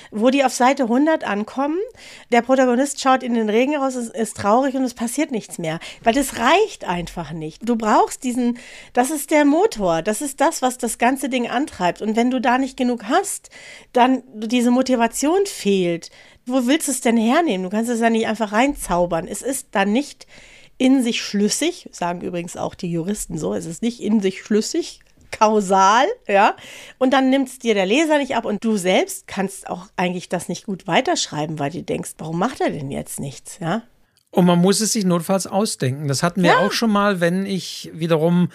[0.09, 1.77] wo die auf Seite 100 ankommen.
[2.31, 5.79] Der Protagonist schaut in den Regen raus, ist, ist traurig und es passiert nichts mehr,
[6.03, 7.69] weil das reicht einfach nicht.
[7.69, 8.57] Du brauchst diesen,
[8.93, 12.01] das ist der Motor, das ist das, was das ganze Ding antreibt.
[12.01, 13.51] Und wenn du da nicht genug hast,
[13.93, 16.09] dann diese Motivation fehlt,
[16.45, 17.63] wo willst du es denn hernehmen?
[17.63, 19.27] Du kannst es ja nicht einfach reinzaubern.
[19.27, 20.27] Es ist dann nicht
[20.77, 24.99] in sich schlüssig, sagen übrigens auch die Juristen so, es ist nicht in sich schlüssig,
[25.31, 26.55] kausal, ja.
[26.97, 30.29] Und dann nimmt es dir der Leser nicht ab und du selbst kannst auch eigentlich
[30.29, 33.83] das nicht gut weiterschreiben, weil du denkst, warum macht er denn jetzt nichts, ja?
[34.31, 36.09] Und man muss es sich notfalls ausdenken.
[36.09, 36.59] Das hatten wir ja.
[36.59, 38.49] auch schon mal, wenn ich wiederum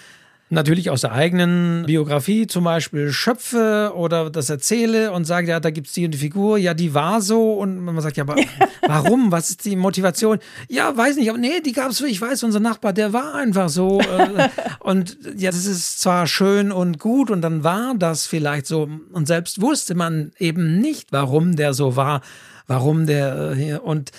[0.51, 5.69] natürlich aus der eigenen Biografie zum Beispiel schöpfe oder das erzähle und sage, ja, da
[5.69, 8.35] gibt es die und die Figur, ja, die war so und man sagt, ja, aber
[8.87, 9.31] warum?
[9.31, 10.39] Was ist die Motivation?
[10.67, 13.69] Ja, weiß nicht, aber nee, die gab es, ich weiß, unser Nachbar, der war einfach
[13.69, 14.49] so äh,
[14.79, 19.27] und ja, das ist zwar schön und gut und dann war das vielleicht so und
[19.27, 22.21] selbst wusste man eben nicht, warum der so war,
[22.67, 24.11] warum der hier äh, und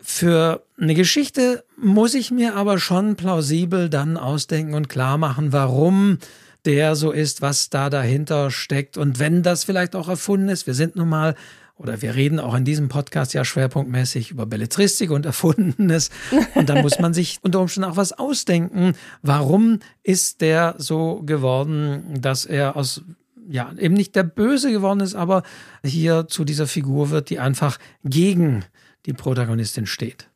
[0.00, 6.18] für eine Geschichte muss ich mir aber schon plausibel dann ausdenken und klar machen, warum
[6.64, 8.96] der so ist, was da dahinter steckt.
[8.96, 11.34] Und wenn das vielleicht auch erfunden ist, wir sind nun mal,
[11.76, 16.10] oder wir reden auch in diesem Podcast ja schwerpunktmäßig über Belletristik und Erfundenes.
[16.54, 18.94] Und dann muss man sich unter Umständen auch was ausdenken.
[19.22, 23.02] Warum ist der so geworden, dass er aus
[23.50, 25.42] ja, eben nicht der Böse geworden ist, aber
[25.82, 28.62] hier zu dieser Figur wird, die einfach gegen
[29.06, 30.28] die Protagonistin steht.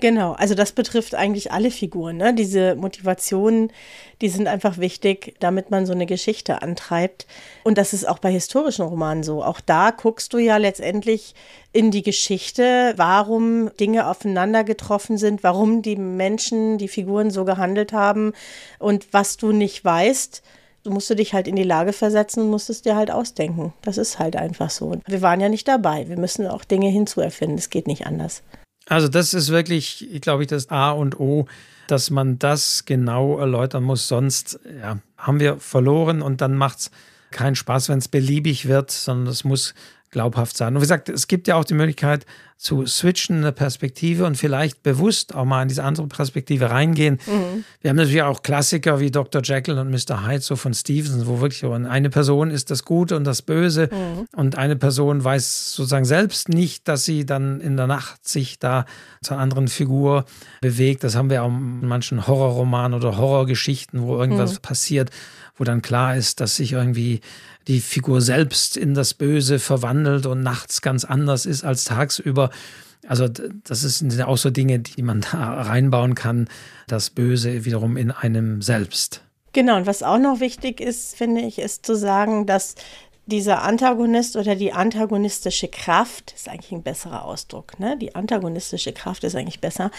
[0.00, 2.16] Genau, also das betrifft eigentlich alle Figuren.
[2.16, 2.34] Ne?
[2.34, 3.72] Diese Motivationen,
[4.20, 7.26] die sind einfach wichtig, damit man so eine Geschichte antreibt.
[7.62, 9.42] Und das ist auch bei historischen Romanen so.
[9.42, 11.34] Auch da guckst du ja letztendlich
[11.72, 17.92] in die Geschichte, warum Dinge aufeinander getroffen sind, warum die Menschen, die Figuren so gehandelt
[17.92, 18.32] haben
[18.78, 20.42] und was du nicht weißt.
[20.84, 23.72] Du musst du dich halt in die Lage versetzen und musst es dir halt ausdenken.
[23.80, 25.00] Das ist halt einfach so.
[25.06, 26.08] Wir waren ja nicht dabei.
[26.10, 27.56] Wir müssen auch Dinge hinzuerfinden.
[27.56, 28.42] Es geht nicht anders.
[28.86, 31.46] Also das ist wirklich, glaube ich, das A und O,
[31.86, 34.08] dass man das genau erläutern muss.
[34.08, 36.90] Sonst ja, haben wir verloren und dann macht es
[37.30, 39.74] keinen Spaß, wenn es beliebig wird, sondern es muss
[40.10, 40.74] glaubhaft sein.
[40.74, 42.26] Und wie gesagt, es gibt ja auch die Möglichkeit
[42.64, 47.20] zu switchen, eine Perspektive und vielleicht bewusst auch mal in diese andere Perspektive reingehen.
[47.26, 47.64] Mhm.
[47.82, 49.42] Wir haben natürlich auch Klassiker wie Dr.
[49.42, 50.26] Jekyll und Mr.
[50.26, 54.26] Hyde, so von Stevenson, wo wirklich eine Person ist das Gute und das Böse mhm.
[54.34, 58.86] und eine Person weiß sozusagen selbst nicht, dass sie dann in der Nacht sich da
[59.22, 60.24] zur anderen Figur
[60.62, 61.04] bewegt.
[61.04, 64.62] Das haben wir auch in manchen Horrorromanen oder Horrorgeschichten, wo irgendwas mhm.
[64.62, 65.10] passiert,
[65.58, 67.20] wo dann klar ist, dass sich irgendwie
[67.68, 72.50] die Figur selbst in das Böse verwandelt und nachts ganz anders ist als tagsüber.
[73.06, 76.48] Also das sind auch so Dinge, die man da reinbauen kann,
[76.86, 79.22] das Böse wiederum in einem selbst.
[79.52, 82.74] Genau, und was auch noch wichtig ist, finde ich, ist zu sagen, dass
[83.26, 87.96] dieser Antagonist oder die antagonistische Kraft, ist eigentlich ein besserer Ausdruck, ne?
[87.98, 89.90] Die antagonistische Kraft ist eigentlich besser,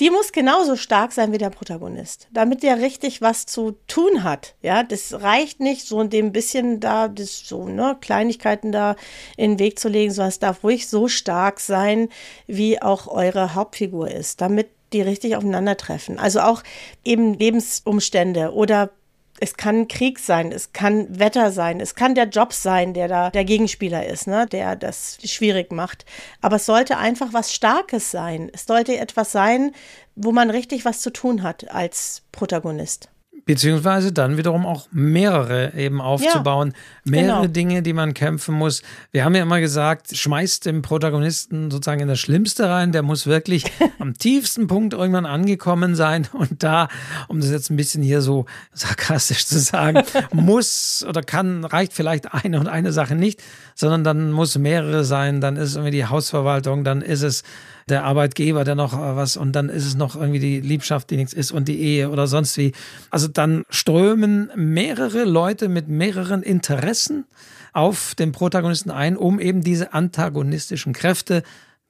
[0.00, 4.54] die muss genauso stark sein wie der Protagonist, damit der richtig was zu tun hat.
[4.60, 8.96] Ja, das reicht nicht, so in dem bisschen da, das so, ne, Kleinigkeiten da
[9.36, 12.08] in den Weg zu legen, sondern es darf ruhig so stark sein,
[12.46, 16.18] wie auch eure Hauptfigur ist, damit die richtig aufeinandertreffen.
[16.18, 16.62] Also auch
[17.04, 18.90] eben Lebensumstände oder
[19.40, 23.30] es kann Krieg sein, es kann Wetter sein, es kann der Job sein, der da
[23.30, 26.04] der Gegenspieler ist, ne, der das schwierig macht.
[26.40, 28.50] Aber es sollte einfach was Starkes sein.
[28.52, 29.72] Es sollte etwas sein,
[30.14, 33.08] wo man richtig was zu tun hat als Protagonist.
[33.46, 36.72] Beziehungsweise dann wiederum auch mehrere eben aufzubauen.
[37.04, 37.52] Ja, mehrere genau.
[37.52, 38.82] Dinge, die man kämpfen muss.
[39.12, 42.92] Wir haben ja immer gesagt, schmeißt den Protagonisten sozusagen in das Schlimmste rein.
[42.92, 43.64] Der muss wirklich
[43.98, 46.26] am tiefsten Punkt irgendwann angekommen sein.
[46.32, 46.88] Und da,
[47.28, 52.32] um das jetzt ein bisschen hier so sarkastisch zu sagen, muss oder kann, reicht vielleicht
[52.32, 53.42] eine und eine Sache nicht,
[53.74, 55.40] sondern dann muss mehrere sein.
[55.40, 57.42] Dann ist irgendwie die Hausverwaltung, dann ist es
[57.88, 61.16] der Arbeitgeber, der noch äh, was und dann ist es noch irgendwie die Liebschaft, die
[61.16, 62.72] nichts ist und die Ehe oder sonst wie.
[63.10, 67.24] Also dann strömen mehrere Leute mit mehreren Interessen
[67.72, 71.42] auf den Protagonisten ein, um eben diese antagonistischen Kräfte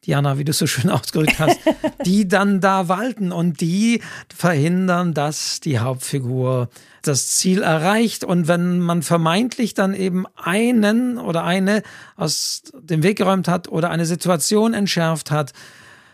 [0.07, 1.59] Diana, wie du so schön ausgedrückt hast,
[2.05, 4.03] die dann da walten und die
[4.35, 6.69] verhindern, dass die Hauptfigur
[7.03, 8.25] das Ziel erreicht.
[8.25, 11.83] Und wenn man vermeintlich dann eben einen oder eine
[12.17, 15.53] aus dem Weg geräumt hat oder eine Situation entschärft hat,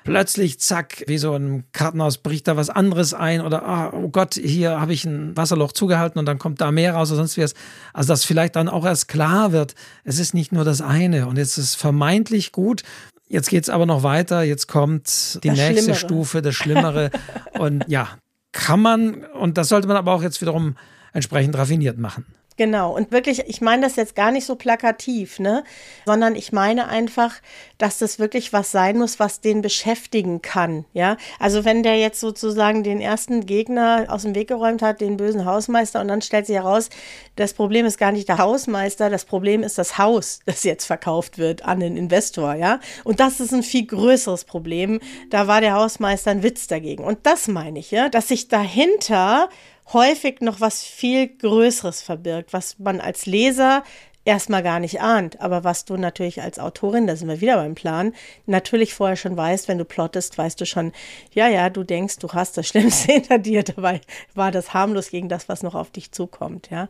[0.05, 4.35] plötzlich, zack, wie so ein Kartenhaus bricht da was anderes ein oder ah, oh Gott,
[4.35, 7.55] hier habe ich ein Wasserloch zugehalten und dann kommt da mehr raus oder sonst was.
[7.93, 9.75] Also dass vielleicht dann auch erst klar wird,
[10.05, 12.83] es ist nicht nur das eine und jetzt ist es vermeintlich gut.
[13.29, 15.99] Jetzt geht es aber noch weiter, jetzt kommt die das nächste Schlimmere.
[15.99, 17.11] Stufe, das Schlimmere.
[17.59, 18.09] und ja,
[18.53, 20.77] kann man, und das sollte man aber auch jetzt wiederum
[21.13, 22.27] entsprechend raffiniert machen.
[22.61, 22.95] Genau.
[22.95, 25.65] Und wirklich, ich meine das jetzt gar nicht so plakativ, ne?
[26.05, 27.37] Sondern ich meine einfach,
[27.79, 30.85] dass das wirklich was sein muss, was den beschäftigen kann.
[30.93, 31.17] Ja.
[31.39, 35.47] Also wenn der jetzt sozusagen den ersten Gegner aus dem Weg geräumt hat, den bösen
[35.47, 36.91] Hausmeister, und dann stellt sich heraus,
[37.37, 41.39] das Problem ist gar nicht der Hausmeister, das Problem ist das Haus, das jetzt verkauft
[41.39, 42.79] wird an den Investor, ja.
[43.05, 45.01] Und das ist ein viel größeres Problem.
[45.31, 47.05] Da war der Hausmeister ein Witz dagegen.
[47.05, 49.49] Und das meine ich, ja, dass sich dahinter
[49.93, 53.83] häufig noch was viel Größeres verbirgt, was man als Leser
[54.25, 57.75] erstmal gar nicht ahnt, aber was du natürlich als Autorin, da sind wir wieder beim
[57.75, 58.15] Plan,
[58.47, 60.93] natürlich vorher schon weißt, wenn du plottest, weißt du schon,
[61.33, 64.01] ja, ja, du denkst, du hast das Schlimmste hinter dir, dabei
[64.35, 66.89] war das harmlos gegen das, was noch auf dich zukommt, ja.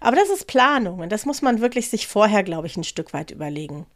[0.00, 3.12] Aber das ist Planung und das muss man wirklich sich vorher, glaube ich, ein Stück
[3.12, 3.86] weit überlegen.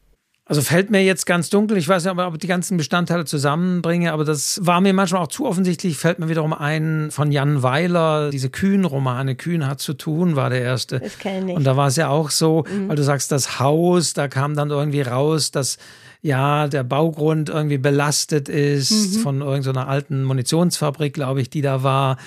[0.46, 4.12] Also fällt mir jetzt ganz dunkel, ich weiß nicht, ob ich die ganzen Bestandteile zusammenbringe,
[4.12, 8.28] aber das war mir manchmal auch zu offensichtlich, fällt mir wiederum ein von Jan Weiler,
[8.28, 11.00] diese Kühn-Romane, Kühn hat zu tun, war der erste.
[11.00, 11.56] Das kenne ich.
[11.56, 12.88] Und da war es ja auch so, mhm.
[12.88, 15.78] weil du sagst, das Haus, da kam dann irgendwie raus, dass
[16.20, 19.20] ja, der Baugrund irgendwie belastet ist mhm.
[19.20, 22.18] von irgendeiner alten Munitionsfabrik, glaube ich, die da war.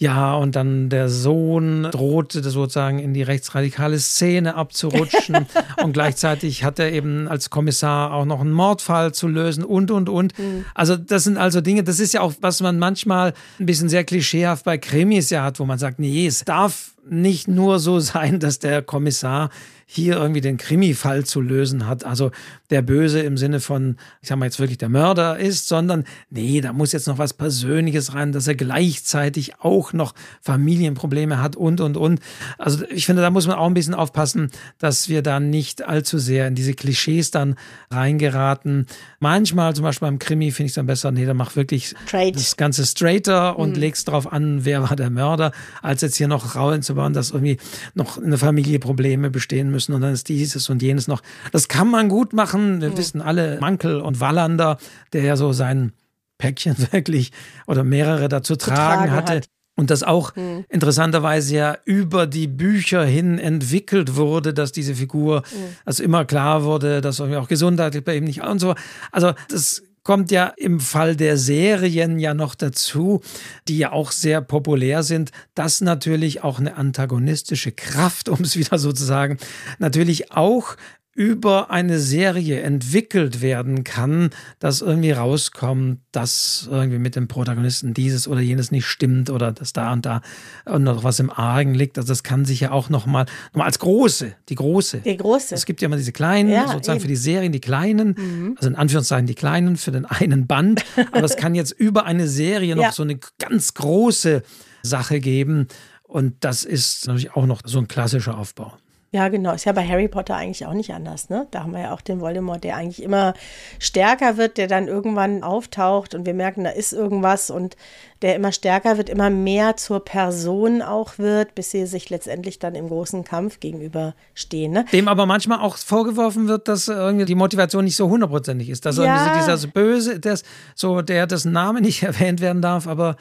[0.00, 5.44] Ja, und dann der Sohn drohte sozusagen in die rechtsradikale Szene abzurutschen.
[5.82, 10.08] und gleichzeitig hat er eben als Kommissar auch noch einen Mordfall zu lösen und, und,
[10.08, 10.38] und.
[10.38, 10.64] Mhm.
[10.74, 14.04] Also das sind also Dinge, das ist ja auch, was man manchmal ein bisschen sehr
[14.04, 18.40] klischeehaft bei Krimis ja hat, wo man sagt, nee, es darf nicht nur so sein,
[18.40, 19.50] dass der Kommissar
[19.92, 22.04] hier irgendwie den Krimi-Fall zu lösen hat.
[22.04, 22.30] Also
[22.70, 26.60] der Böse im Sinne von, ich sag mal jetzt wirklich der Mörder ist, sondern nee,
[26.60, 31.80] da muss jetzt noch was Persönliches rein, dass er gleichzeitig auch noch Familienprobleme hat und,
[31.80, 32.20] und, und.
[32.56, 36.18] Also ich finde, da muss man auch ein bisschen aufpassen, dass wir da nicht allzu
[36.18, 37.56] sehr in diese Klischees dann
[37.90, 38.86] reingeraten.
[39.18, 42.36] Manchmal, zum Beispiel beim Krimi, finde ich es dann besser, nee, da mach wirklich Straight.
[42.36, 43.80] das Ganze straighter und mhm.
[43.80, 45.50] legst drauf an, wer war der Mörder,
[45.82, 47.56] als jetzt hier noch Rauen zu bauen, dass irgendwie
[47.94, 51.22] noch in der Familie Probleme bestehen müssen müssen und dann ist dieses und jenes noch.
[51.52, 52.82] Das kann man gut machen.
[52.82, 52.96] Wir mhm.
[52.98, 54.76] wissen alle, Mankel und Wallander,
[55.14, 55.92] der ja so sein
[56.38, 57.32] Päckchen wirklich
[57.66, 59.36] oder mehrere dazu tragen, tragen hatte.
[59.36, 59.46] Hat.
[59.76, 60.66] Und das auch mhm.
[60.68, 65.76] interessanterweise ja über die Bücher hin entwickelt wurde, dass diese Figur, mhm.
[65.86, 68.74] also immer klar wurde, dass auch gesundheitlich bei ihm nicht und so.
[69.10, 73.20] Also das kommt ja im Fall der Serien ja noch dazu,
[73.68, 78.78] die ja auch sehr populär sind, dass natürlich auch eine antagonistische Kraft, um es wieder
[78.78, 79.38] so zu sagen,
[79.78, 80.76] natürlich auch
[81.14, 84.30] über eine Serie entwickelt werden kann,
[84.60, 89.72] dass irgendwie rauskommt, dass irgendwie mit dem Protagonisten dieses oder jenes nicht stimmt oder dass
[89.72, 90.22] da und da
[90.66, 91.98] noch was im Argen liegt.
[91.98, 94.98] Also das kann sich ja auch nochmal noch mal als große, die große.
[94.98, 95.54] Die große.
[95.54, 97.02] Es gibt ja immer diese kleinen, ja, sozusagen eben.
[97.02, 98.54] für die Serien die kleinen, mhm.
[98.56, 100.84] also in Anführungszeichen die kleinen für den einen Band.
[101.10, 102.92] Aber es kann jetzt über eine Serie noch ja.
[102.92, 104.42] so eine ganz große
[104.82, 105.66] Sache geben.
[106.04, 108.76] Und das ist natürlich auch noch so ein klassischer Aufbau.
[109.12, 109.52] Ja, genau.
[109.52, 111.48] Ist ja bei Harry Potter eigentlich auch nicht anders, ne?
[111.50, 113.34] Da haben wir ja auch den Voldemort, der eigentlich immer
[113.80, 117.76] stärker wird, der dann irgendwann auftaucht und wir merken, da ist irgendwas und
[118.22, 122.76] der immer stärker wird, immer mehr zur Person auch wird, bis sie sich letztendlich dann
[122.76, 124.72] im großen Kampf gegenüberstehen.
[124.72, 124.84] Ne?
[124.92, 128.86] Dem aber manchmal auch vorgeworfen wird, dass irgendwie die Motivation nicht so hundertprozentig ist.
[128.86, 129.24] Dass ja.
[129.24, 130.38] so dieser Böse, der,
[130.76, 133.16] so, der dessen Name nicht erwähnt werden darf, aber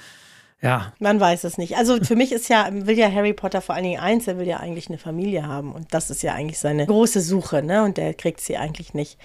[0.62, 0.91] ja.
[0.99, 1.78] Man weiß es nicht.
[1.78, 4.47] Also für mich ist ja, will ja Harry Potter vor allen Dingen eins, er will
[4.47, 5.72] ja eigentlich eine Familie haben.
[5.72, 7.84] Und das ist ja eigentlich seine große Suche, ne?
[7.84, 9.18] Und der kriegt sie eigentlich nicht.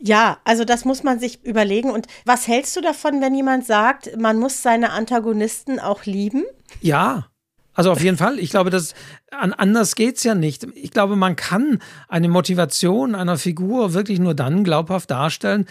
[0.00, 1.90] Ja, also das muss man sich überlegen.
[1.90, 6.44] Und was hältst du davon, wenn jemand sagt, man muss seine Antagonisten auch lieben?
[6.80, 7.26] Ja.
[7.74, 8.40] Also auf jeden Fall.
[8.40, 8.94] Ich glaube, dass
[9.30, 10.66] an, anders geht's ja nicht.
[10.74, 15.66] Ich glaube, man kann eine Motivation einer Figur wirklich nur dann glaubhaft darstellen,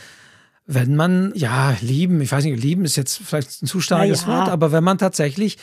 [0.67, 4.27] wenn man, ja, lieben, ich weiß nicht, lieben ist jetzt vielleicht ein zu starkes ja.
[4.27, 5.57] Wort, aber wenn man tatsächlich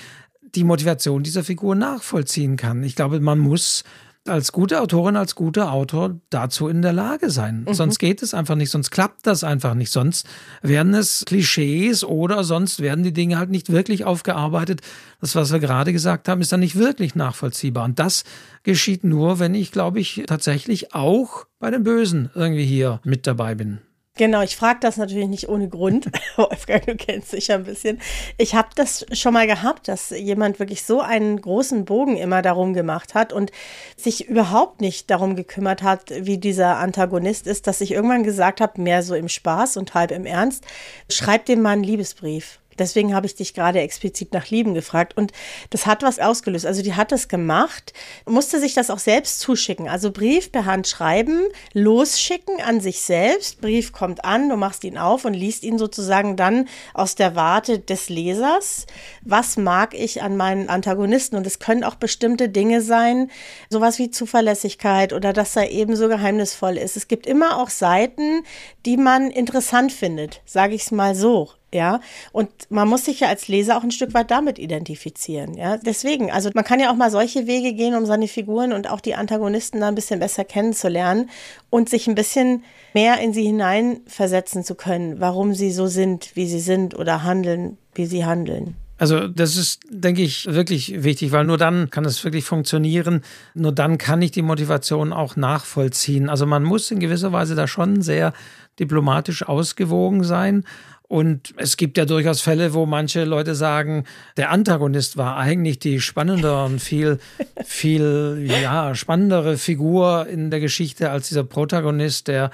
[0.54, 2.82] die Motivation dieser Figur nachvollziehen kann.
[2.82, 3.84] Ich glaube, man muss
[4.26, 7.66] als gute Autorin, als guter Autor dazu in der Lage sein.
[7.68, 7.74] Mhm.
[7.74, 9.90] Sonst geht es einfach nicht, sonst klappt das einfach nicht.
[9.90, 10.26] Sonst
[10.62, 14.80] werden es Klischees oder sonst werden die Dinge halt nicht wirklich aufgearbeitet.
[15.20, 17.84] Das, was wir gerade gesagt haben, ist dann nicht wirklich nachvollziehbar.
[17.84, 18.24] Und das
[18.62, 23.54] geschieht nur, wenn ich, glaube ich, tatsächlich auch bei den Bösen irgendwie hier mit dabei
[23.54, 23.80] bin.
[24.16, 26.08] Genau, ich frage das natürlich nicht ohne Grund.
[26.36, 28.00] Wolfgang, du kennst dich ja ein bisschen.
[28.38, 32.74] Ich habe das schon mal gehabt, dass jemand wirklich so einen großen Bogen immer darum
[32.74, 33.50] gemacht hat und
[33.96, 38.80] sich überhaupt nicht darum gekümmert hat, wie dieser Antagonist ist, dass ich irgendwann gesagt habe,
[38.80, 40.64] mehr so im Spaß und halb im Ernst,
[41.10, 42.60] schreib dem mal einen Liebesbrief.
[42.78, 45.16] Deswegen habe ich dich gerade explizit nach Lieben gefragt.
[45.16, 45.32] Und
[45.70, 46.66] das hat was ausgelöst.
[46.66, 47.92] Also die hat es gemacht,
[48.26, 49.88] musste sich das auch selbst zuschicken.
[49.88, 53.60] Also Brief per Hand schreiben, losschicken an sich selbst.
[53.60, 57.78] Brief kommt an, du machst ihn auf und liest ihn sozusagen dann aus der Warte
[57.78, 58.86] des Lesers.
[59.22, 61.36] Was mag ich an meinen Antagonisten?
[61.36, 63.30] Und es können auch bestimmte Dinge sein,
[63.70, 66.96] sowas wie Zuverlässigkeit oder dass er ebenso geheimnisvoll ist.
[66.96, 68.44] Es gibt immer auch Seiten,
[68.86, 72.00] die man interessant findet, sage ich es mal so ja.
[72.32, 75.76] Und man muss sich ja als Leser auch ein Stück weit damit identifizieren, ja.
[75.76, 79.00] Deswegen, also man kann ja auch mal solche Wege gehen, um seine Figuren und auch
[79.00, 81.28] die Antagonisten da ein bisschen besser kennenzulernen
[81.68, 82.64] und sich ein bisschen
[82.94, 87.76] mehr in sie hineinversetzen zu können, warum sie so sind, wie sie sind oder handeln,
[87.94, 88.76] wie sie handeln.
[88.96, 93.22] Also das ist, denke ich, wirklich wichtig, weil nur dann kann es wirklich funktionieren.
[93.54, 96.28] Nur dann kann ich die Motivation auch nachvollziehen.
[96.28, 98.32] Also man muss in gewisser Weise da schon sehr
[98.78, 100.64] diplomatisch ausgewogen sein
[101.06, 104.04] und es gibt ja durchaus Fälle, wo manche Leute sagen,
[104.36, 107.18] der Antagonist war eigentlich die spannendere und viel,
[107.64, 112.50] viel ja, spannendere Figur in der Geschichte als dieser Protagonist, der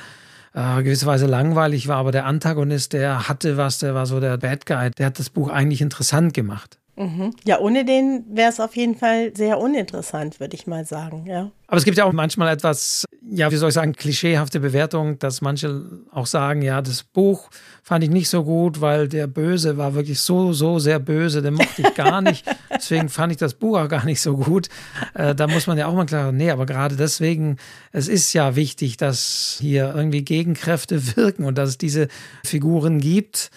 [0.53, 4.67] äh, gewisserweise langweilig war, aber der Antagonist, der hatte was, der war so der Bad
[4.67, 6.80] Guy, der hat das Buch eigentlich interessant gemacht.
[7.01, 7.35] Mhm.
[7.47, 11.51] Ja, ohne den wäre es auf jeden Fall sehr uninteressant, würde ich mal sagen, ja.
[11.67, 15.41] Aber es gibt ja auch manchmal etwas, ja, wie soll ich sagen, klischeehafte Bewertung, dass
[15.41, 15.83] manche
[16.13, 17.49] auch sagen, ja, das Buch
[17.83, 21.55] fand ich nicht so gut, weil der Böse war wirklich so, so sehr böse, den
[21.55, 22.45] mochte ich gar nicht.
[22.71, 24.69] Deswegen fand ich das Buch auch gar nicht so gut.
[25.15, 27.57] Äh, da muss man ja auch mal klar, nee, aber gerade deswegen,
[27.93, 32.09] es ist ja wichtig, dass hier irgendwie Gegenkräfte wirken und dass es diese
[32.45, 33.51] Figuren gibt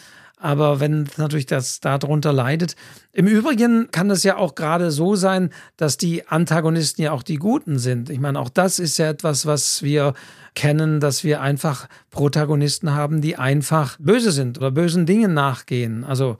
[0.43, 2.75] aber wenn natürlich das darunter leidet.
[3.13, 7.37] Im Übrigen kann es ja auch gerade so sein, dass die Antagonisten ja auch die
[7.37, 8.09] Guten sind.
[8.09, 10.13] Ich meine, auch das ist ja etwas, was wir
[10.53, 16.03] kennen, dass wir einfach Protagonisten haben, die einfach böse sind oder bösen Dingen nachgehen.
[16.03, 16.37] Also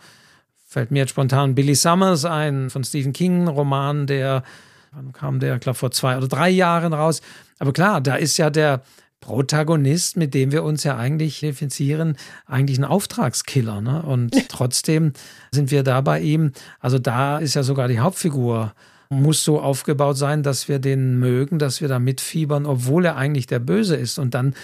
[0.65, 4.43] fällt mir jetzt spontan Billy Summers ein von Stephen King, Roman, der,
[4.91, 7.21] wann kam der, ich glaube vor zwei oder drei Jahren raus.
[7.57, 8.81] Aber klar, da ist ja der
[9.23, 13.79] Protagonist, mit dem wir uns ja eigentlich definieren, eigentlich ein Auftragskiller.
[13.79, 14.01] Ne?
[14.01, 15.13] Und trotzdem
[15.51, 16.51] sind wir da bei ihm.
[16.81, 18.73] Also da ist ja sogar die Hauptfigur
[19.09, 23.47] muss so aufgebaut sein, dass wir den mögen, dass wir da mitfiebern, obwohl er eigentlich
[23.47, 24.17] der Böse ist.
[24.17, 24.55] Und dann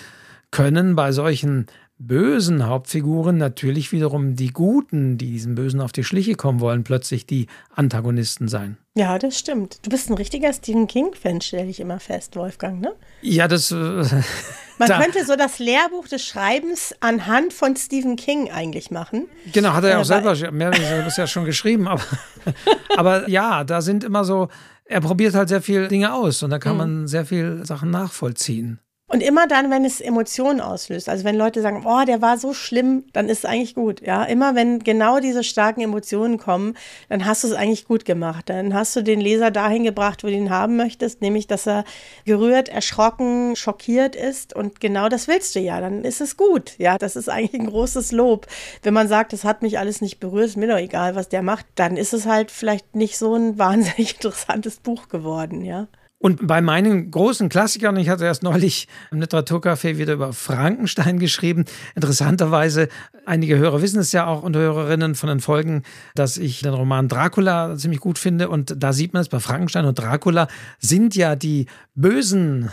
[0.51, 1.68] können bei solchen
[1.99, 7.25] bösen Hauptfiguren natürlich wiederum die Guten, die diesem Bösen auf die Schliche kommen wollen, plötzlich
[7.25, 8.77] die Antagonisten sein.
[8.95, 9.85] Ja, das stimmt.
[9.85, 12.93] Du bist ein richtiger Stephen King-Fan, stelle ich immer fest, Wolfgang, ne?
[13.21, 13.71] Ja, das.
[13.71, 14.07] Äh, Man
[14.87, 15.01] da.
[15.01, 19.27] könnte so das Lehrbuch des Schreibens anhand von Stephen King eigentlich machen.
[19.51, 20.71] Genau, hat er ja auch äh, selber mehr
[21.15, 21.87] ja schon geschrieben.
[21.87, 22.01] Aber,
[22.97, 24.47] aber ja, da sind immer so,
[24.85, 26.77] er probiert halt sehr viele Dinge aus und da kann mhm.
[26.77, 28.79] man sehr viele Sachen nachvollziehen.
[29.12, 32.53] Und immer dann, wenn es Emotionen auslöst, also wenn Leute sagen, oh, der war so
[32.53, 34.01] schlimm, dann ist es eigentlich gut.
[34.05, 36.78] Ja, immer wenn genau diese starken Emotionen kommen,
[37.10, 38.49] dann hast du es eigentlich gut gemacht.
[38.49, 41.86] Dann hast du den Leser dahin gebracht, wo du ihn haben möchtest, nämlich, dass er
[42.26, 44.55] gerührt, erschrocken, schockiert ist.
[44.55, 45.82] Und genau das willst du ja.
[45.82, 46.78] Dann ist es gut.
[46.78, 48.45] Ja, das ist eigentlich ein großes Lob.
[48.84, 51.41] Wenn man sagt, das hat mich alles nicht berührt, ist mir doch egal, was der
[51.41, 55.66] macht, dann ist es halt vielleicht nicht so ein wahnsinnig interessantes Buch geworden.
[55.66, 55.88] Ja.
[56.22, 61.63] Und bei meinen großen Klassikern, ich hatte erst neulich im Literaturcafé wieder über Frankenstein geschrieben.
[61.95, 62.89] Interessanterweise,
[63.26, 65.84] einige Hörer wissen es ja auch und Hörerinnen von den Folgen,
[66.15, 68.49] dass ich den Roman Dracula ziemlich gut finde.
[68.49, 72.70] Und da sieht man es bei Frankenstein und Dracula sind ja die Bösen,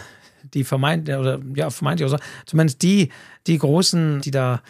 [0.53, 3.11] die vermeintlich, oder ja, vermeintlich, also zumindest die,
[3.47, 4.61] die Großen, die da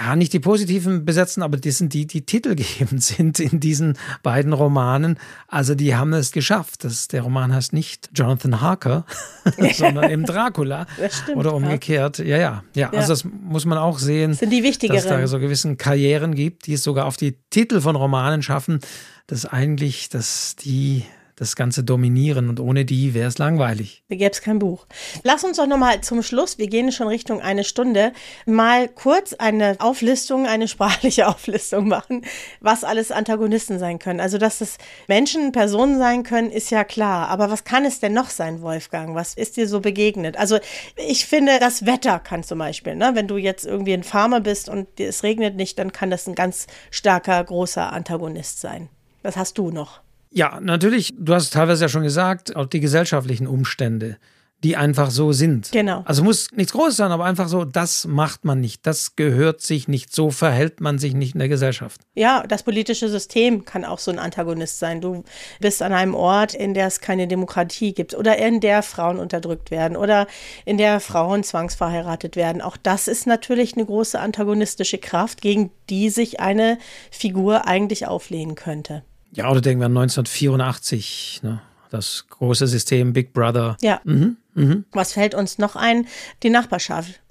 [0.00, 4.52] ja, nicht die positiven besetzen, aber das sind die, die titelgebend sind in diesen beiden
[4.52, 5.18] Romanen.
[5.48, 6.84] Also die haben es geschafft.
[6.84, 9.04] Das, der Roman heißt nicht Jonathan Harker,
[9.74, 10.86] sondern eben Dracula.
[10.98, 12.18] Das stimmt, oder umgekehrt.
[12.18, 12.24] Ja.
[12.24, 12.90] ja, ja, ja.
[12.90, 14.96] Also das muss man auch sehen, das sind die wichtigeren.
[14.96, 18.42] dass es da so gewissen Karrieren gibt, die es sogar auf die Titel von Romanen
[18.42, 18.80] schaffen,
[19.26, 21.04] dass eigentlich, dass die
[21.36, 24.04] das Ganze dominieren und ohne die wäre es langweilig.
[24.08, 24.86] Da gäbe es kein Buch.
[25.22, 28.12] Lass uns doch nochmal zum Schluss, wir gehen schon Richtung eine Stunde,
[28.46, 32.24] mal kurz eine Auflistung, eine sprachliche Auflistung machen,
[32.60, 34.20] was alles Antagonisten sein können.
[34.20, 34.78] Also, dass es
[35.08, 37.28] Menschen, Personen sein können, ist ja klar.
[37.28, 39.14] Aber was kann es denn noch sein, Wolfgang?
[39.14, 40.36] Was ist dir so begegnet?
[40.36, 40.58] Also,
[40.96, 43.12] ich finde, das Wetter kann zum Beispiel, ne?
[43.14, 46.34] wenn du jetzt irgendwie ein Farmer bist und es regnet nicht, dann kann das ein
[46.34, 48.88] ganz starker, großer Antagonist sein.
[49.22, 50.01] Was hast du noch?
[50.32, 54.16] Ja, natürlich, du hast teilweise ja schon gesagt, auch die gesellschaftlichen Umstände,
[54.64, 55.72] die einfach so sind.
[55.72, 56.02] Genau.
[56.06, 59.88] Also muss nichts Großes sein, aber einfach so, das macht man nicht, das gehört sich
[59.88, 62.00] nicht, so verhält man sich nicht in der Gesellschaft.
[62.14, 65.00] Ja, das politische System kann auch so ein Antagonist sein.
[65.00, 65.24] Du
[65.60, 69.70] bist an einem Ort, in der es keine Demokratie gibt oder in der Frauen unterdrückt
[69.70, 70.26] werden oder
[70.64, 72.62] in der Frauen zwangsverheiratet werden.
[72.62, 76.78] Auch das ist natürlich eine große antagonistische Kraft, gegen die sich eine
[77.10, 79.02] Figur eigentlich auflehnen könnte.
[79.34, 81.60] Ja, oder denken wir an 1984, ne?
[81.90, 83.76] das große System Big Brother.
[83.80, 84.00] Ja.
[84.04, 84.84] Mhm, mhm.
[84.92, 86.06] Was fällt uns noch ein?
[86.42, 87.20] Die Nachbarschaft.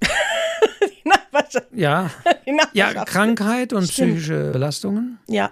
[1.04, 1.66] Die Nachbarschaft.
[1.72, 2.10] Ja.
[2.46, 2.96] Die Nachbarschaft.
[2.96, 4.12] ja, Krankheit und Stimmt.
[4.14, 5.18] psychische Belastungen.
[5.28, 5.50] Ja.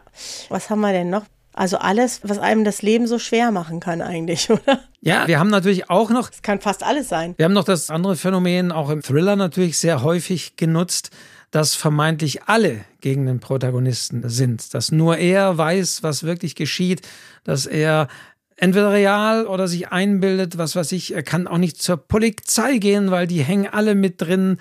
[0.49, 1.25] Was haben wir denn noch?
[1.53, 4.81] Also alles, was einem das Leben so schwer machen kann eigentlich, oder?
[5.01, 6.31] Ja, wir haben natürlich auch noch.
[6.31, 7.35] Es kann fast alles sein.
[7.37, 11.11] Wir haben noch das andere Phänomen, auch im Thriller natürlich sehr häufig genutzt
[11.51, 17.07] dass vermeintlich alle gegen den Protagonisten sind, dass nur er weiß, was wirklich geschieht,
[17.45, 18.09] dass er
[18.57, 23.11] entweder real oder sich einbildet, was weiß ich, er kann auch nicht zur Polizei gehen,
[23.11, 24.59] weil die hängen alle mit drin,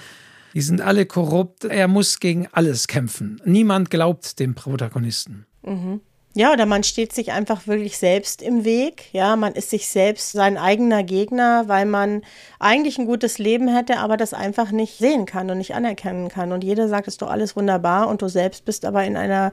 [0.54, 3.40] die sind alle korrupt, er muss gegen alles kämpfen.
[3.46, 5.46] Niemand glaubt dem Protagonisten.
[5.64, 6.02] Mhm.
[6.36, 9.12] Ja, oder man steht sich einfach wirklich selbst im Weg.
[9.14, 12.22] Ja, man ist sich selbst sein eigener Gegner, weil man
[12.60, 16.52] eigentlich ein gutes Leben hätte, aber das einfach nicht sehen kann und nicht anerkennen kann.
[16.52, 19.52] Und jeder sagt, es ist doch alles wunderbar und du selbst bist aber in einer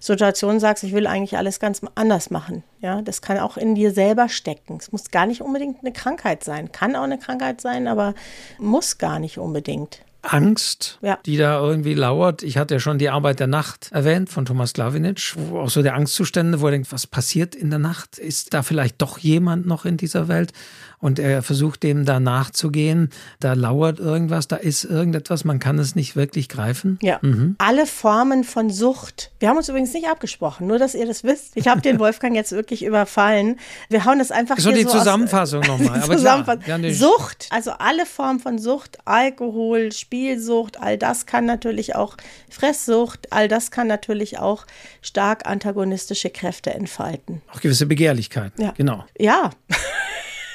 [0.00, 2.62] Situation, sagst, ich will eigentlich alles ganz anders machen.
[2.80, 4.76] Ja, das kann auch in dir selber stecken.
[4.78, 6.70] Es muss gar nicht unbedingt eine Krankheit sein.
[6.72, 8.14] Kann auch eine Krankheit sein, aber
[8.58, 10.02] muss gar nicht unbedingt.
[10.22, 11.18] Angst, ja.
[11.24, 12.42] die da irgendwie lauert.
[12.42, 15.82] Ich hatte ja schon die Arbeit der Nacht erwähnt von Thomas Glavinic, wo auch so
[15.82, 18.18] der Angstzustände, wo er denkt, was passiert in der Nacht?
[18.18, 20.52] Ist da vielleicht doch jemand noch in dieser Welt?
[21.00, 23.10] Und er versucht dem da nachzugehen.
[23.40, 26.98] Da lauert irgendwas, da ist irgendetwas, man kann es nicht wirklich greifen.
[27.02, 27.18] Ja.
[27.22, 27.56] Mhm.
[27.58, 29.30] Alle Formen von Sucht.
[29.38, 31.52] Wir haben uns übrigens nicht abgesprochen, nur dass ihr das wisst.
[31.56, 33.58] Ich habe den Wolfgang jetzt wirklich überfallen.
[33.88, 36.02] Wir hauen das einfach so hier die so Zusammenfassung nochmal.
[36.18, 36.90] Zusammenfassung.
[36.90, 42.16] Sucht, also alle Formen von Sucht, Alkohol, Spielsucht, all das kann natürlich auch
[42.50, 44.66] Fresssucht, all das kann natürlich auch
[45.02, 47.42] stark antagonistische Kräfte entfalten.
[47.52, 48.62] Auch gewisse Begehrlichkeiten.
[48.62, 48.74] Ja.
[48.76, 49.04] Genau.
[49.18, 49.50] Ja.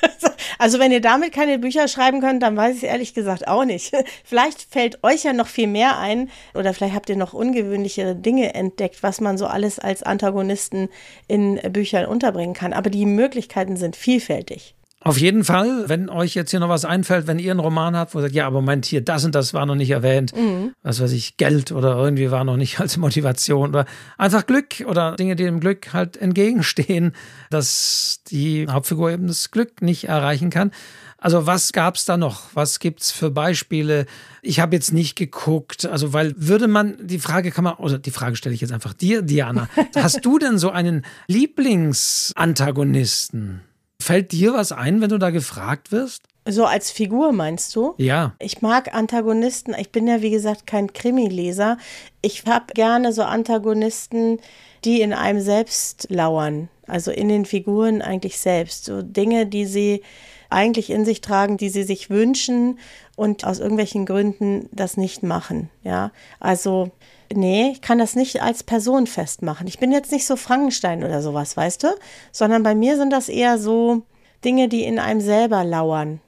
[0.60, 3.92] Also wenn ihr damit keine Bücher schreiben könnt, dann weiß ich ehrlich gesagt auch nicht.
[4.24, 8.54] Vielleicht fällt euch ja noch viel mehr ein oder vielleicht habt ihr noch ungewöhnlichere Dinge
[8.54, 10.90] entdeckt, was man so alles als Antagonisten
[11.28, 12.74] in Büchern unterbringen kann.
[12.74, 14.76] Aber die Möglichkeiten sind vielfältig.
[15.04, 18.16] Auf jeden Fall, wenn euch jetzt hier noch was einfällt, wenn ihr einen Roman habt,
[18.16, 20.74] wo ihr sagt, ja, aber Moment, hier, das und das war noch nicht erwähnt, mhm.
[20.82, 23.86] was weiß ich, Geld oder irgendwie war noch nicht als Motivation oder
[24.18, 27.12] einfach Glück oder Dinge, die dem Glück halt entgegenstehen,
[27.50, 30.72] dass die Hauptfigur eben das Glück nicht erreichen kann.
[31.18, 32.50] Also was gab es da noch?
[32.54, 34.06] Was gibt's für Beispiele?
[34.42, 38.12] Ich habe jetzt nicht geguckt, also weil würde man, die Frage kann man, oder die
[38.12, 39.70] Frage stelle ich jetzt einfach dir, Diana.
[39.96, 43.62] Hast du denn so einen Lieblingsantagonisten?
[44.04, 46.24] Fällt dir was ein, wenn du da gefragt wirst?
[46.46, 47.94] So als Figur meinst du?
[47.98, 48.36] Ja.
[48.40, 49.74] Ich mag Antagonisten.
[49.80, 51.78] Ich bin ja, wie gesagt, kein Krimileser.
[52.22, 54.42] Ich habe gerne so Antagonisten,
[54.84, 56.68] die in einem selbst lauern.
[56.86, 58.84] Also in den Figuren eigentlich selbst.
[58.84, 60.02] So Dinge, die sie
[60.50, 62.80] eigentlich in sich tragen, die sie sich wünschen
[63.16, 65.70] und aus irgendwelchen Gründen das nicht machen.
[65.82, 66.12] Ja.
[66.42, 66.92] Also
[67.36, 69.68] nee, ich kann das nicht als Person festmachen.
[69.68, 71.88] Ich bin jetzt nicht so Frankenstein oder sowas, weißt du?
[72.32, 74.04] Sondern bei mir sind das eher so
[74.44, 76.20] Dinge, die in einem selber lauern.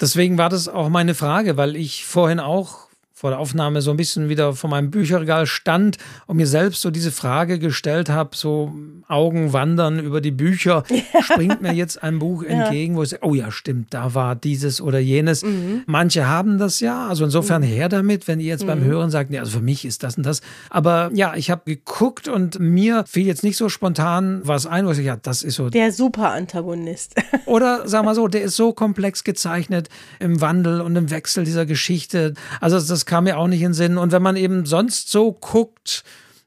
[0.00, 2.88] Deswegen war das auch meine Frage, weil ich vorhin auch
[3.22, 5.96] vor der Aufnahme so ein bisschen wieder vor meinem Bücherregal stand
[6.26, 8.72] und mir selbst so diese Frage gestellt habe, so
[9.06, 11.22] Augen wandern über die Bücher, ja.
[11.22, 12.98] springt mir jetzt ein Buch entgegen, ja.
[12.98, 15.44] wo ich sage, oh ja, stimmt, da war dieses oder jenes.
[15.44, 15.82] Mhm.
[15.86, 17.66] Manche haben das ja, also insofern mhm.
[17.66, 18.66] her damit, wenn ihr jetzt mhm.
[18.66, 20.40] beim Hören sagt, nee, also für mich ist das und das.
[20.68, 24.90] Aber ja, ich habe geguckt und mir fiel jetzt nicht so spontan was ein, wo
[24.90, 25.70] ich sage, ja, das ist so.
[25.70, 27.14] Der Super-Antagonist.
[27.46, 31.66] oder sag mal so, der ist so komplex gezeichnet im Wandel und im Wechsel dieser
[31.66, 32.34] Geschichte.
[32.60, 33.98] Also das kam mir auch nicht in den Sinn.
[33.98, 36.02] Und wenn man eben sonst so guckt,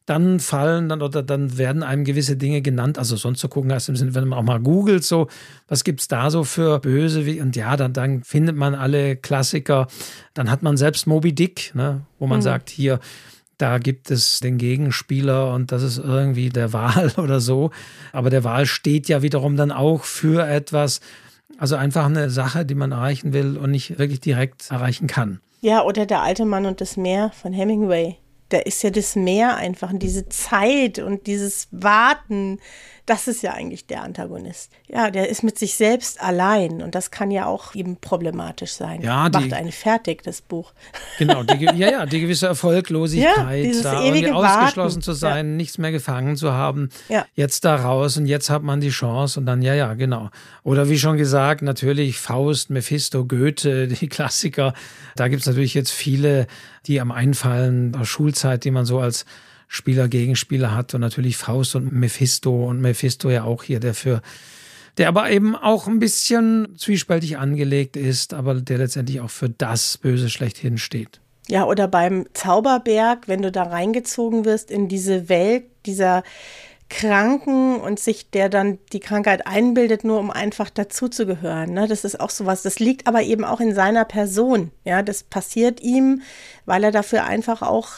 [0.07, 2.97] dann fallen dann oder dann werden einem gewisse Dinge genannt.
[2.97, 5.27] Also sonst zu gucken heißt im Sinne, wenn man auch mal googelt, so,
[5.67, 7.19] was gibt es da so für Böse?
[7.39, 9.85] Und ja, dann, dann findet man alle Klassiker.
[10.33, 12.43] Dann hat man selbst Moby Dick, ne, wo man mhm.
[12.43, 12.99] sagt, hier,
[13.59, 17.69] da gibt es den Gegenspieler und das ist irgendwie der Wahl oder so.
[18.11, 20.99] Aber der Wahl steht ja wiederum dann auch für etwas.
[21.59, 25.41] Also einfach eine Sache, die man erreichen will und nicht wirklich direkt erreichen kann.
[25.65, 28.17] Ja, oder der alte Mann und das Meer von Hemingway.
[28.49, 32.59] Da ist ja das Meer einfach und diese Zeit und dieses Warten
[33.05, 34.71] das ist ja eigentlich der Antagonist.
[34.87, 39.01] Ja, der ist mit sich selbst allein und das kann ja auch eben problematisch sein.
[39.01, 40.73] Ja, die, Macht einen fertig, das Buch.
[41.19, 45.01] Genau, die, ja, ja, die gewisse Erfolglosigkeit, ja, da irgendwie ausgeschlossen Warten.
[45.01, 45.55] zu sein, ja.
[45.55, 47.25] nichts mehr gefangen zu haben, ja.
[47.35, 50.31] jetzt da raus und jetzt hat man die Chance und dann, ja, ja, genau.
[50.63, 54.73] Oder wie schon gesagt, natürlich Faust, Mephisto, Goethe, die Klassiker.
[55.15, 56.47] Da gibt es natürlich jetzt viele,
[56.87, 59.25] die am Einfallen der Schulzeit, die man so als
[59.67, 64.21] Spieler, Gegenspieler hat und natürlich Faust und Mephisto und Mephisto ja auch hier, der für
[64.97, 69.97] der aber eben auch ein bisschen zwiespältig angelegt ist, aber der letztendlich auch für das
[69.97, 71.19] Böse schlechthin steht.
[71.47, 76.23] Ja, oder beim Zauberberg, wenn du da reingezogen wirst in diese Welt dieser
[76.89, 81.73] Kranken und sich der dann die Krankheit einbildet, nur um einfach dazuzugehören.
[81.73, 81.87] Ne?
[81.87, 82.61] Das ist auch sowas.
[82.61, 84.71] Das liegt aber eben auch in seiner Person.
[84.83, 86.21] Ja, das passiert ihm,
[86.65, 87.89] weil er dafür einfach auch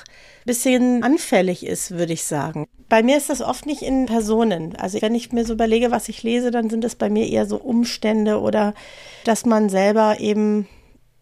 [0.47, 2.65] bisschen anfällig ist, würde ich sagen.
[2.89, 4.75] Bei mir ist das oft nicht in Personen.
[4.75, 7.45] Also wenn ich mir so überlege, was ich lese, dann sind es bei mir eher
[7.45, 8.73] so Umstände oder
[9.25, 10.67] dass man selber eben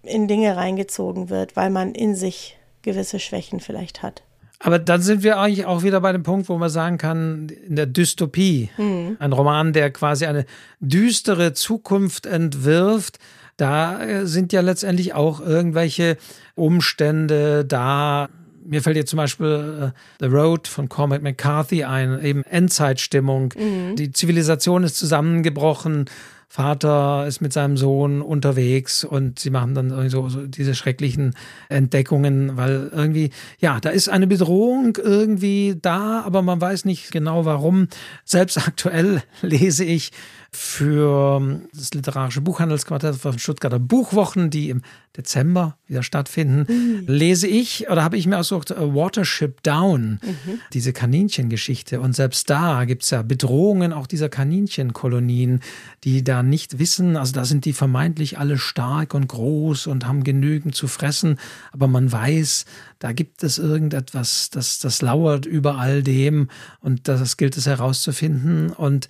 [0.04, 4.24] in Dinge reingezogen wird, weil man in sich gewisse Schwächen vielleicht hat.
[4.60, 7.76] Aber dann sind wir eigentlich auch wieder bei dem Punkt, wo man sagen kann, in
[7.76, 9.18] der Dystopie, mhm.
[9.20, 10.46] ein Roman, der quasi eine
[10.80, 13.20] düstere Zukunft entwirft,
[13.58, 16.18] da äh, sind ja letztendlich auch irgendwelche
[16.56, 18.30] Umstände da,
[18.66, 23.54] mir fällt jetzt zum Beispiel uh, The Road von Cormac McCarthy ein, eben Endzeitstimmung.
[23.58, 23.96] Mhm.
[23.96, 26.06] Die Zivilisation ist zusammengebrochen.
[26.48, 31.36] Vater ist mit seinem Sohn unterwegs und sie machen dann irgendwie so, so, diese schrecklichen
[31.68, 37.44] Entdeckungen, weil irgendwie, ja, da ist eine Bedrohung irgendwie da, aber man weiß nicht genau
[37.44, 37.90] warum.
[38.24, 40.12] Selbst aktuell lese ich
[40.56, 44.82] für das literarische Buchhandelsquartett von Stuttgarter Buchwochen, die im
[45.16, 47.04] Dezember wieder stattfinden, mhm.
[47.08, 50.60] lese ich oder habe ich mir ausgesucht Watership Down, mhm.
[50.74, 52.02] diese Kaninchengeschichte.
[52.02, 55.62] Und selbst da gibt es ja Bedrohungen auch dieser Kaninchenkolonien,
[56.04, 60.24] die da nicht wissen, also da sind die vermeintlich alle stark und groß und haben
[60.24, 61.38] genügend zu fressen,
[61.72, 62.66] aber man weiß,
[63.00, 66.50] da gibt es irgendetwas, das, das lauert über all dem
[66.82, 68.72] und das gilt es herauszufinden.
[68.72, 69.08] Und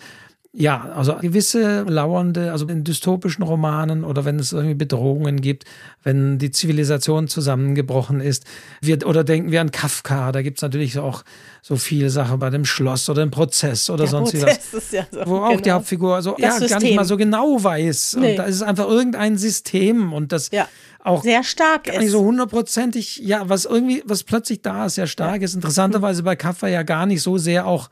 [0.58, 5.66] ja, also gewisse lauernde, also in dystopischen Romanen oder wenn es irgendwie Bedrohungen gibt,
[6.03, 8.45] wenn die Zivilisation zusammengebrochen ist,
[8.80, 11.24] wird, oder denken wir an Kafka, da gibt es natürlich auch
[11.62, 14.91] so viele Sachen bei dem Schloss oder im Prozess oder Der sonst Prozess was.
[14.91, 15.62] Ja so, wo auch genau.
[15.62, 18.18] die Hauptfigur also, ja, gar nicht mal so genau weiß.
[18.20, 18.32] Nee.
[18.32, 20.70] Und da ist es einfach irgendein System und das ja.
[21.03, 25.08] auch sehr stark gar nicht so hundertprozentig, ja, was irgendwie, was plötzlich da ist, sehr
[25.08, 25.45] stark ja.
[25.45, 25.56] ist.
[25.56, 27.89] Interessanterweise bei Kafka ja gar nicht so sehr auch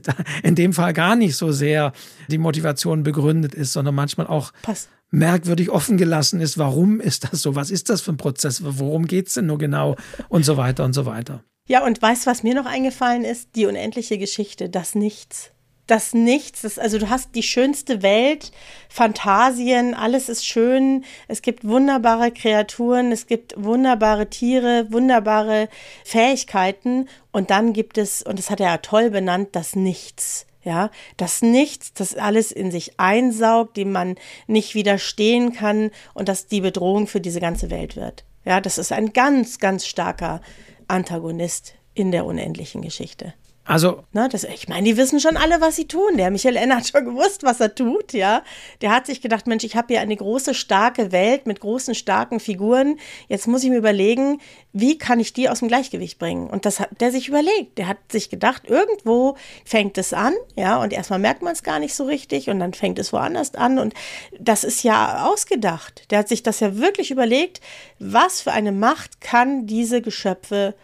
[0.42, 1.92] in dem Fall gar nicht so sehr
[2.28, 4.88] die Motivation begründet ist, sondern manchmal auch Pass.
[5.10, 9.06] merkwürdig offen gelassen ist, warum ist das so, was ist das für ein Prozess, worum
[9.06, 9.96] geht es denn nur genau
[10.28, 11.42] und so weiter und so weiter.
[11.68, 13.56] Ja, und weißt du, was mir noch eingefallen ist?
[13.56, 15.50] Die unendliche Geschichte, das Nichts
[15.86, 16.62] das Nichts.
[16.62, 18.52] Das, also du hast die schönste Welt,
[18.88, 21.04] Fantasien, alles ist schön.
[21.28, 25.68] Es gibt wunderbare Kreaturen, es gibt wunderbare Tiere, wunderbare
[26.04, 27.08] Fähigkeiten.
[27.32, 30.46] Und dann gibt es, und das hat er ja toll benannt, das Nichts.
[30.64, 34.16] Ja, das Nichts, das alles in sich einsaugt, dem man
[34.48, 38.24] nicht widerstehen kann und das die Bedrohung für diese ganze Welt wird.
[38.44, 40.40] Ja, das ist ein ganz, ganz starker
[40.88, 43.34] Antagonist in der unendlichen Geschichte.
[43.66, 44.04] Also.
[44.12, 46.16] Na, das, ich meine, die wissen schon alle, was sie tun.
[46.16, 48.42] Der Michael Ende hat schon gewusst, was er tut, ja.
[48.80, 52.38] Der hat sich gedacht, Mensch, ich habe hier eine große, starke Welt mit großen, starken
[52.38, 52.98] Figuren.
[53.28, 54.40] Jetzt muss ich mir überlegen,
[54.72, 56.48] wie kann ich die aus dem Gleichgewicht bringen?
[56.48, 57.76] Und das hat der sich überlegt.
[57.76, 61.80] Der hat sich gedacht, irgendwo fängt es an, ja, und erstmal merkt man es gar
[61.80, 63.80] nicht so richtig und dann fängt es woanders an.
[63.80, 63.94] Und
[64.38, 66.04] das ist ja ausgedacht.
[66.10, 67.60] Der hat sich das ja wirklich überlegt,
[67.98, 70.74] was für eine Macht kann diese Geschöpfe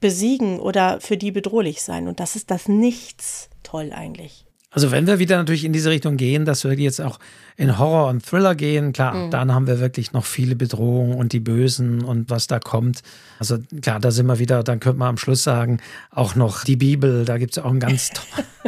[0.00, 2.08] besiegen oder für die bedrohlich sein.
[2.08, 4.44] Und das ist das Nichts toll eigentlich.
[4.70, 7.18] Also wenn wir wieder natürlich in diese Richtung gehen, dass wir jetzt auch
[7.56, 9.30] in Horror und Thriller gehen, klar, mhm.
[9.30, 13.00] dann haben wir wirklich noch viele Bedrohungen und die Bösen und was da kommt.
[13.38, 15.80] Also klar, da sind wir wieder, dann könnte man am Schluss sagen,
[16.10, 18.10] auch noch die Bibel, da gibt es auch einen ganz,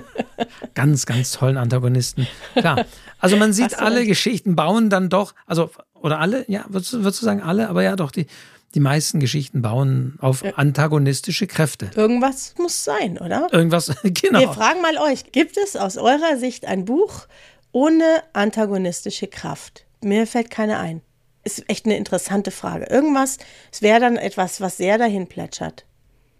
[0.75, 2.27] ganz, ganz tollen Antagonisten.
[2.55, 2.87] Klar,
[3.19, 7.27] also man sieht, alle Geschichten bauen dann doch, also, oder alle, ja, würdest, würdest du
[7.27, 8.27] sagen alle, aber ja doch, die
[8.75, 11.91] die meisten Geschichten bauen auf antagonistische Kräfte.
[11.95, 13.49] Irgendwas muss sein, oder?
[13.53, 14.41] Irgendwas, genau.
[14.41, 17.27] Wir fragen mal euch, gibt es aus eurer Sicht ein Buch
[17.73, 19.87] ohne antagonistische Kraft?
[20.01, 21.03] Mir fällt keine ein.
[21.43, 22.87] Ist echt eine interessante Frage.
[22.87, 23.39] Irgendwas,
[23.73, 25.85] es wäre dann etwas, was sehr dahin plätschert.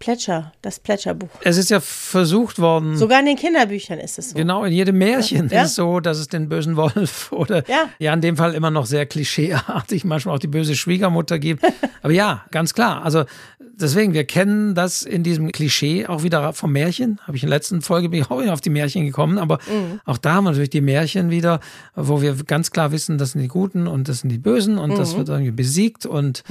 [0.01, 1.29] Plätscher, das Plätscherbuch.
[1.45, 2.97] Es ist ja versucht worden.
[2.97, 4.35] Sogar in den Kinderbüchern ist es so.
[4.35, 5.61] Genau, in jedem Märchen Ja.
[5.63, 7.85] ist es so, dass es den bösen Wolf oder Ja.
[7.99, 11.63] ja, in dem Fall immer noch sehr klischeeartig, manchmal auch die böse Schwiegermutter gibt.
[12.01, 13.03] Aber ja, ganz klar.
[13.05, 13.23] Also
[13.79, 17.19] deswegen, wir kennen das in diesem Klischee auch wieder vom Märchen.
[17.25, 19.59] Habe ich in der letzten Folge bin ich auch auf die Märchen gekommen, aber
[20.05, 21.59] auch da haben wir natürlich die Märchen wieder,
[21.95, 24.97] wo wir ganz klar wissen, das sind die Guten und das sind die Bösen und
[24.97, 26.43] das wird irgendwie besiegt und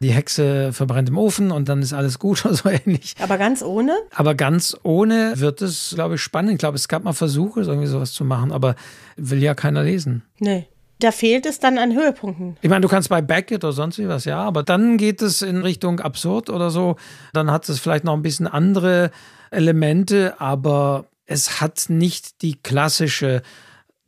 [0.00, 2.97] die Hexe verbrennt im Ofen und dann ist alles gut oder so ähnlich.
[3.20, 3.96] Aber ganz ohne?
[4.14, 6.52] Aber ganz ohne wird es, glaube ich, spannend.
[6.52, 8.74] Ich glaube, es gab mal Versuche, irgendwie sowas zu machen, aber
[9.16, 10.22] will ja keiner lesen.
[10.38, 10.66] Nee.
[11.00, 12.56] Da fehlt es dann an Höhepunkten.
[12.60, 15.42] Ich meine, du kannst bei Beckett oder sonst wie was, ja, aber dann geht es
[15.42, 16.96] in Richtung absurd oder so.
[17.32, 19.12] Dann hat es vielleicht noch ein bisschen andere
[19.52, 23.42] Elemente, aber es hat nicht die klassische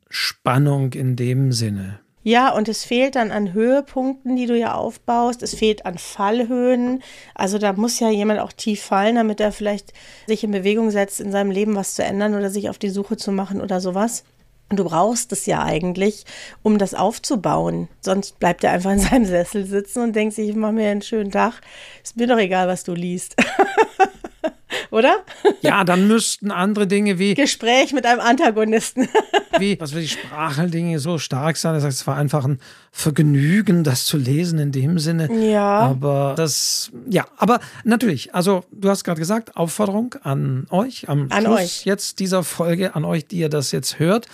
[0.08, 2.00] Spannung in dem Sinne.
[2.22, 5.42] Ja, und es fehlt dann an Höhepunkten, die du ja aufbaust.
[5.42, 7.02] Es fehlt an Fallhöhen.
[7.34, 9.94] Also da muss ja jemand auch tief fallen, damit er vielleicht
[10.26, 13.16] sich in Bewegung setzt, in seinem Leben was zu ändern oder sich auf die Suche
[13.16, 14.24] zu machen oder sowas.
[14.68, 16.24] Und du brauchst es ja eigentlich,
[16.62, 17.88] um das aufzubauen.
[18.00, 21.02] Sonst bleibt er einfach in seinem Sessel sitzen und denkt sich, ich mache mir einen
[21.02, 21.62] schönen Tag.
[22.04, 23.34] Ist mir doch egal, was du liest.
[24.90, 25.24] Oder?
[25.62, 29.08] Ja, dann müssten andere Dinge wie, Gespräch mit einem Antagonisten.
[29.58, 31.74] wie was wir die Sprachdinge so stark sein.
[31.74, 32.60] Das heißt, es war einfach ein
[32.92, 35.28] Vergnügen, das zu lesen in dem Sinne.
[35.50, 35.80] Ja.
[35.80, 41.44] Aber das, ja, aber natürlich, also du hast gerade gesagt, Aufforderung an euch, am An
[41.44, 41.84] Schluss euch.
[41.84, 44.26] jetzt dieser Folge, an euch, die ihr das jetzt hört.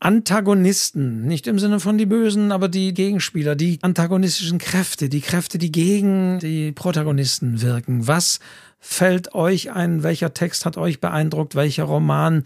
[0.00, 5.58] Antagonisten, nicht im Sinne von die Bösen, aber die Gegenspieler, die antagonistischen Kräfte, die Kräfte,
[5.58, 8.06] die gegen die Protagonisten wirken.
[8.06, 8.38] Was
[8.78, 10.02] fällt euch ein?
[10.02, 11.54] Welcher Text hat euch beeindruckt?
[11.54, 12.44] Welcher Roman?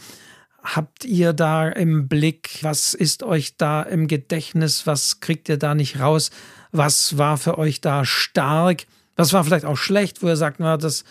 [0.62, 2.58] Habt ihr da im Blick?
[2.62, 4.86] Was ist euch da im Gedächtnis?
[4.86, 6.30] Was kriegt ihr da nicht raus?
[6.70, 8.86] Was war für euch da stark?
[9.16, 11.04] Was war vielleicht auch schlecht, wo ihr sagt, na, das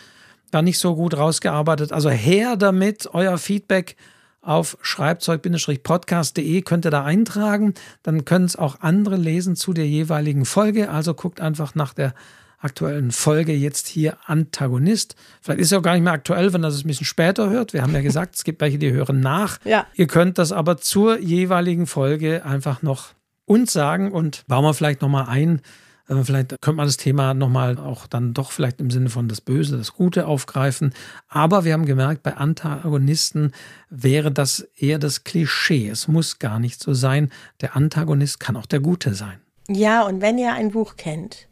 [0.52, 1.92] war nicht so gut rausgearbeitet?
[1.92, 3.96] Also her damit, euer Feedback
[4.42, 7.74] auf schreibzeug-podcast.de könnt ihr da eintragen.
[8.04, 10.90] Dann können es auch andere lesen zu der jeweiligen Folge.
[10.90, 12.14] Also guckt einfach nach der
[12.62, 15.16] aktuellen Folge jetzt hier Antagonist.
[15.42, 17.50] Vielleicht ist es ja auch gar nicht mehr aktuell, wenn ihr das ein bisschen später
[17.50, 17.74] hört.
[17.74, 19.58] Wir haben ja gesagt, es gibt welche, die hören nach.
[19.64, 19.88] Ja.
[19.96, 23.10] Ihr könnt das aber zur jeweiligen Folge einfach noch
[23.46, 25.62] uns sagen und bauen wir vielleicht nochmal ein.
[26.08, 29.42] Äh, Vielleicht könnte man das Thema nochmal auch dann doch vielleicht im Sinne von das
[29.42, 30.94] Böse, das Gute aufgreifen.
[31.28, 33.52] Aber wir haben gemerkt, bei Antagonisten
[33.90, 35.90] wäre das eher das Klischee.
[35.90, 37.32] Es muss gar nicht so sein.
[37.62, 39.40] Der Antagonist kann auch der Gute sein.
[39.70, 41.48] Ja, und wenn ihr ein Buch kennt,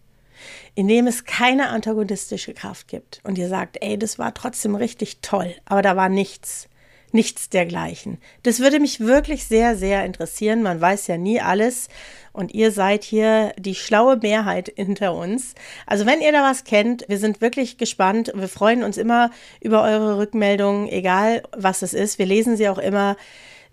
[0.76, 5.20] in dem es keine antagonistische Kraft gibt und ihr sagt, ey, das war trotzdem richtig
[5.22, 6.68] toll, aber da war nichts,
[7.12, 8.20] nichts dergleichen.
[8.44, 10.62] Das würde mich wirklich sehr, sehr interessieren.
[10.62, 11.90] Man weiß ja nie alles
[12.34, 15.56] und ihr seid hier die schlaue Mehrheit hinter uns.
[15.86, 18.32] Also wenn ihr da was kennt, wir sind wirklich gespannt.
[18.36, 19.32] Wir freuen uns immer
[19.62, 22.20] über eure Rückmeldungen, egal was es ist.
[22.20, 23.16] Wir lesen sie auch immer.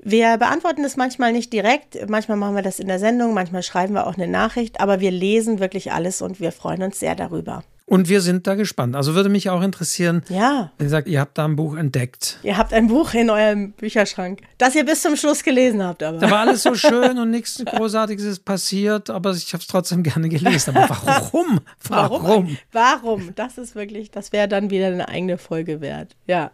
[0.03, 3.94] Wir beantworten das manchmal nicht direkt, manchmal machen wir das in der Sendung, manchmal schreiben
[3.94, 7.64] wir auch eine Nachricht, aber wir lesen wirklich alles und wir freuen uns sehr darüber.
[7.88, 8.97] Und wir sind da gespannt.
[8.97, 12.40] Also würde mich auch interessieren, Ja, wenn ihr sagt, ihr habt da ein Buch entdeckt.
[12.42, 16.09] ihr habt ein Buch in eurem Bücherschrank, das ihr bis zum Schluss gelesen habt, Da
[16.09, 16.20] aber.
[16.30, 20.28] war alles so schön und nichts Großartiges ist passiert, aber ich habe es trotzdem gerne
[20.28, 20.76] gelesen.
[20.76, 21.61] Aber warum?
[21.88, 22.57] Warum?
[22.72, 23.34] Warum?
[23.36, 26.16] Das ist wirklich, das wäre dann wieder eine eigene Folge wert.
[26.26, 26.51] Ja.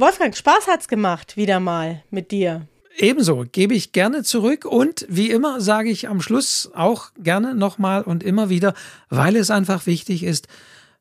[0.00, 2.68] Wolfgang, Spaß hat's gemacht, wieder mal mit dir.
[2.98, 8.02] Ebenso gebe ich gerne zurück und wie immer sage ich am Schluss auch gerne nochmal
[8.02, 8.74] und immer wieder,
[9.10, 10.46] weil es einfach wichtig ist,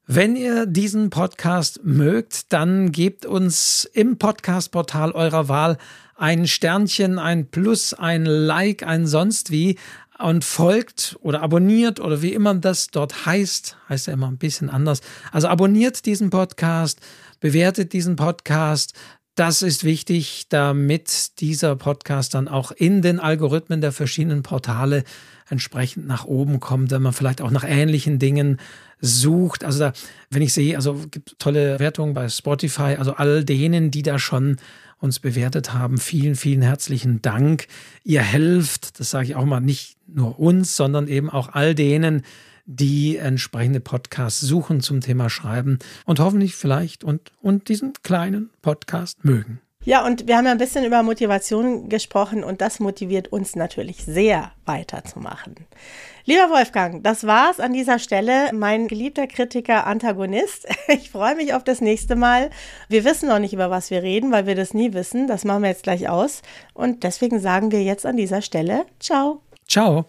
[0.08, 5.78] wenn ihr diesen Podcast mögt, dann gebt uns im Podcast-Portal eurer Wahl
[6.16, 9.78] ein Sternchen, ein Plus, ein Like, ein sonst wie
[10.18, 14.70] und folgt oder abonniert oder wie immer das dort heißt, heißt ja immer ein bisschen
[14.70, 15.02] anders.
[15.32, 17.00] Also abonniert diesen Podcast,
[17.40, 18.94] bewertet diesen Podcast.
[19.36, 25.04] Das ist wichtig, damit dieser Podcast dann auch in den Algorithmen der verschiedenen Portale
[25.50, 28.60] entsprechend nach oben kommt, wenn man vielleicht auch nach ähnlichen Dingen
[29.00, 29.64] sucht.
[29.64, 29.94] Also da,
[30.30, 34.58] wenn ich sehe, also gibt tolle Wertungen bei Spotify, also all denen, die da schon
[35.00, 37.68] uns bewertet haben, vielen, vielen herzlichen Dank.
[38.04, 42.24] Ihr helft, das sage ich auch mal, nicht nur uns, sondern eben auch all denen,
[42.68, 49.24] die entsprechende Podcasts suchen zum Thema Schreiben und hoffentlich vielleicht und, und diesen kleinen Podcast
[49.24, 49.62] mögen.
[49.86, 54.04] Ja, und wir haben ja ein bisschen über Motivation gesprochen und das motiviert uns natürlich
[54.04, 55.56] sehr weiterzumachen.
[56.26, 58.52] Lieber Wolfgang, das war's an dieser Stelle.
[58.52, 60.68] Mein geliebter Kritiker Antagonist.
[60.90, 62.50] Ich freue mich auf das nächste Mal.
[62.90, 65.28] Wir wissen noch nicht, über was wir reden, weil wir das nie wissen.
[65.28, 66.42] Das machen wir jetzt gleich aus.
[66.74, 69.42] Und deswegen sagen wir jetzt an dieser Stelle Ciao.
[69.70, 70.06] Ciao.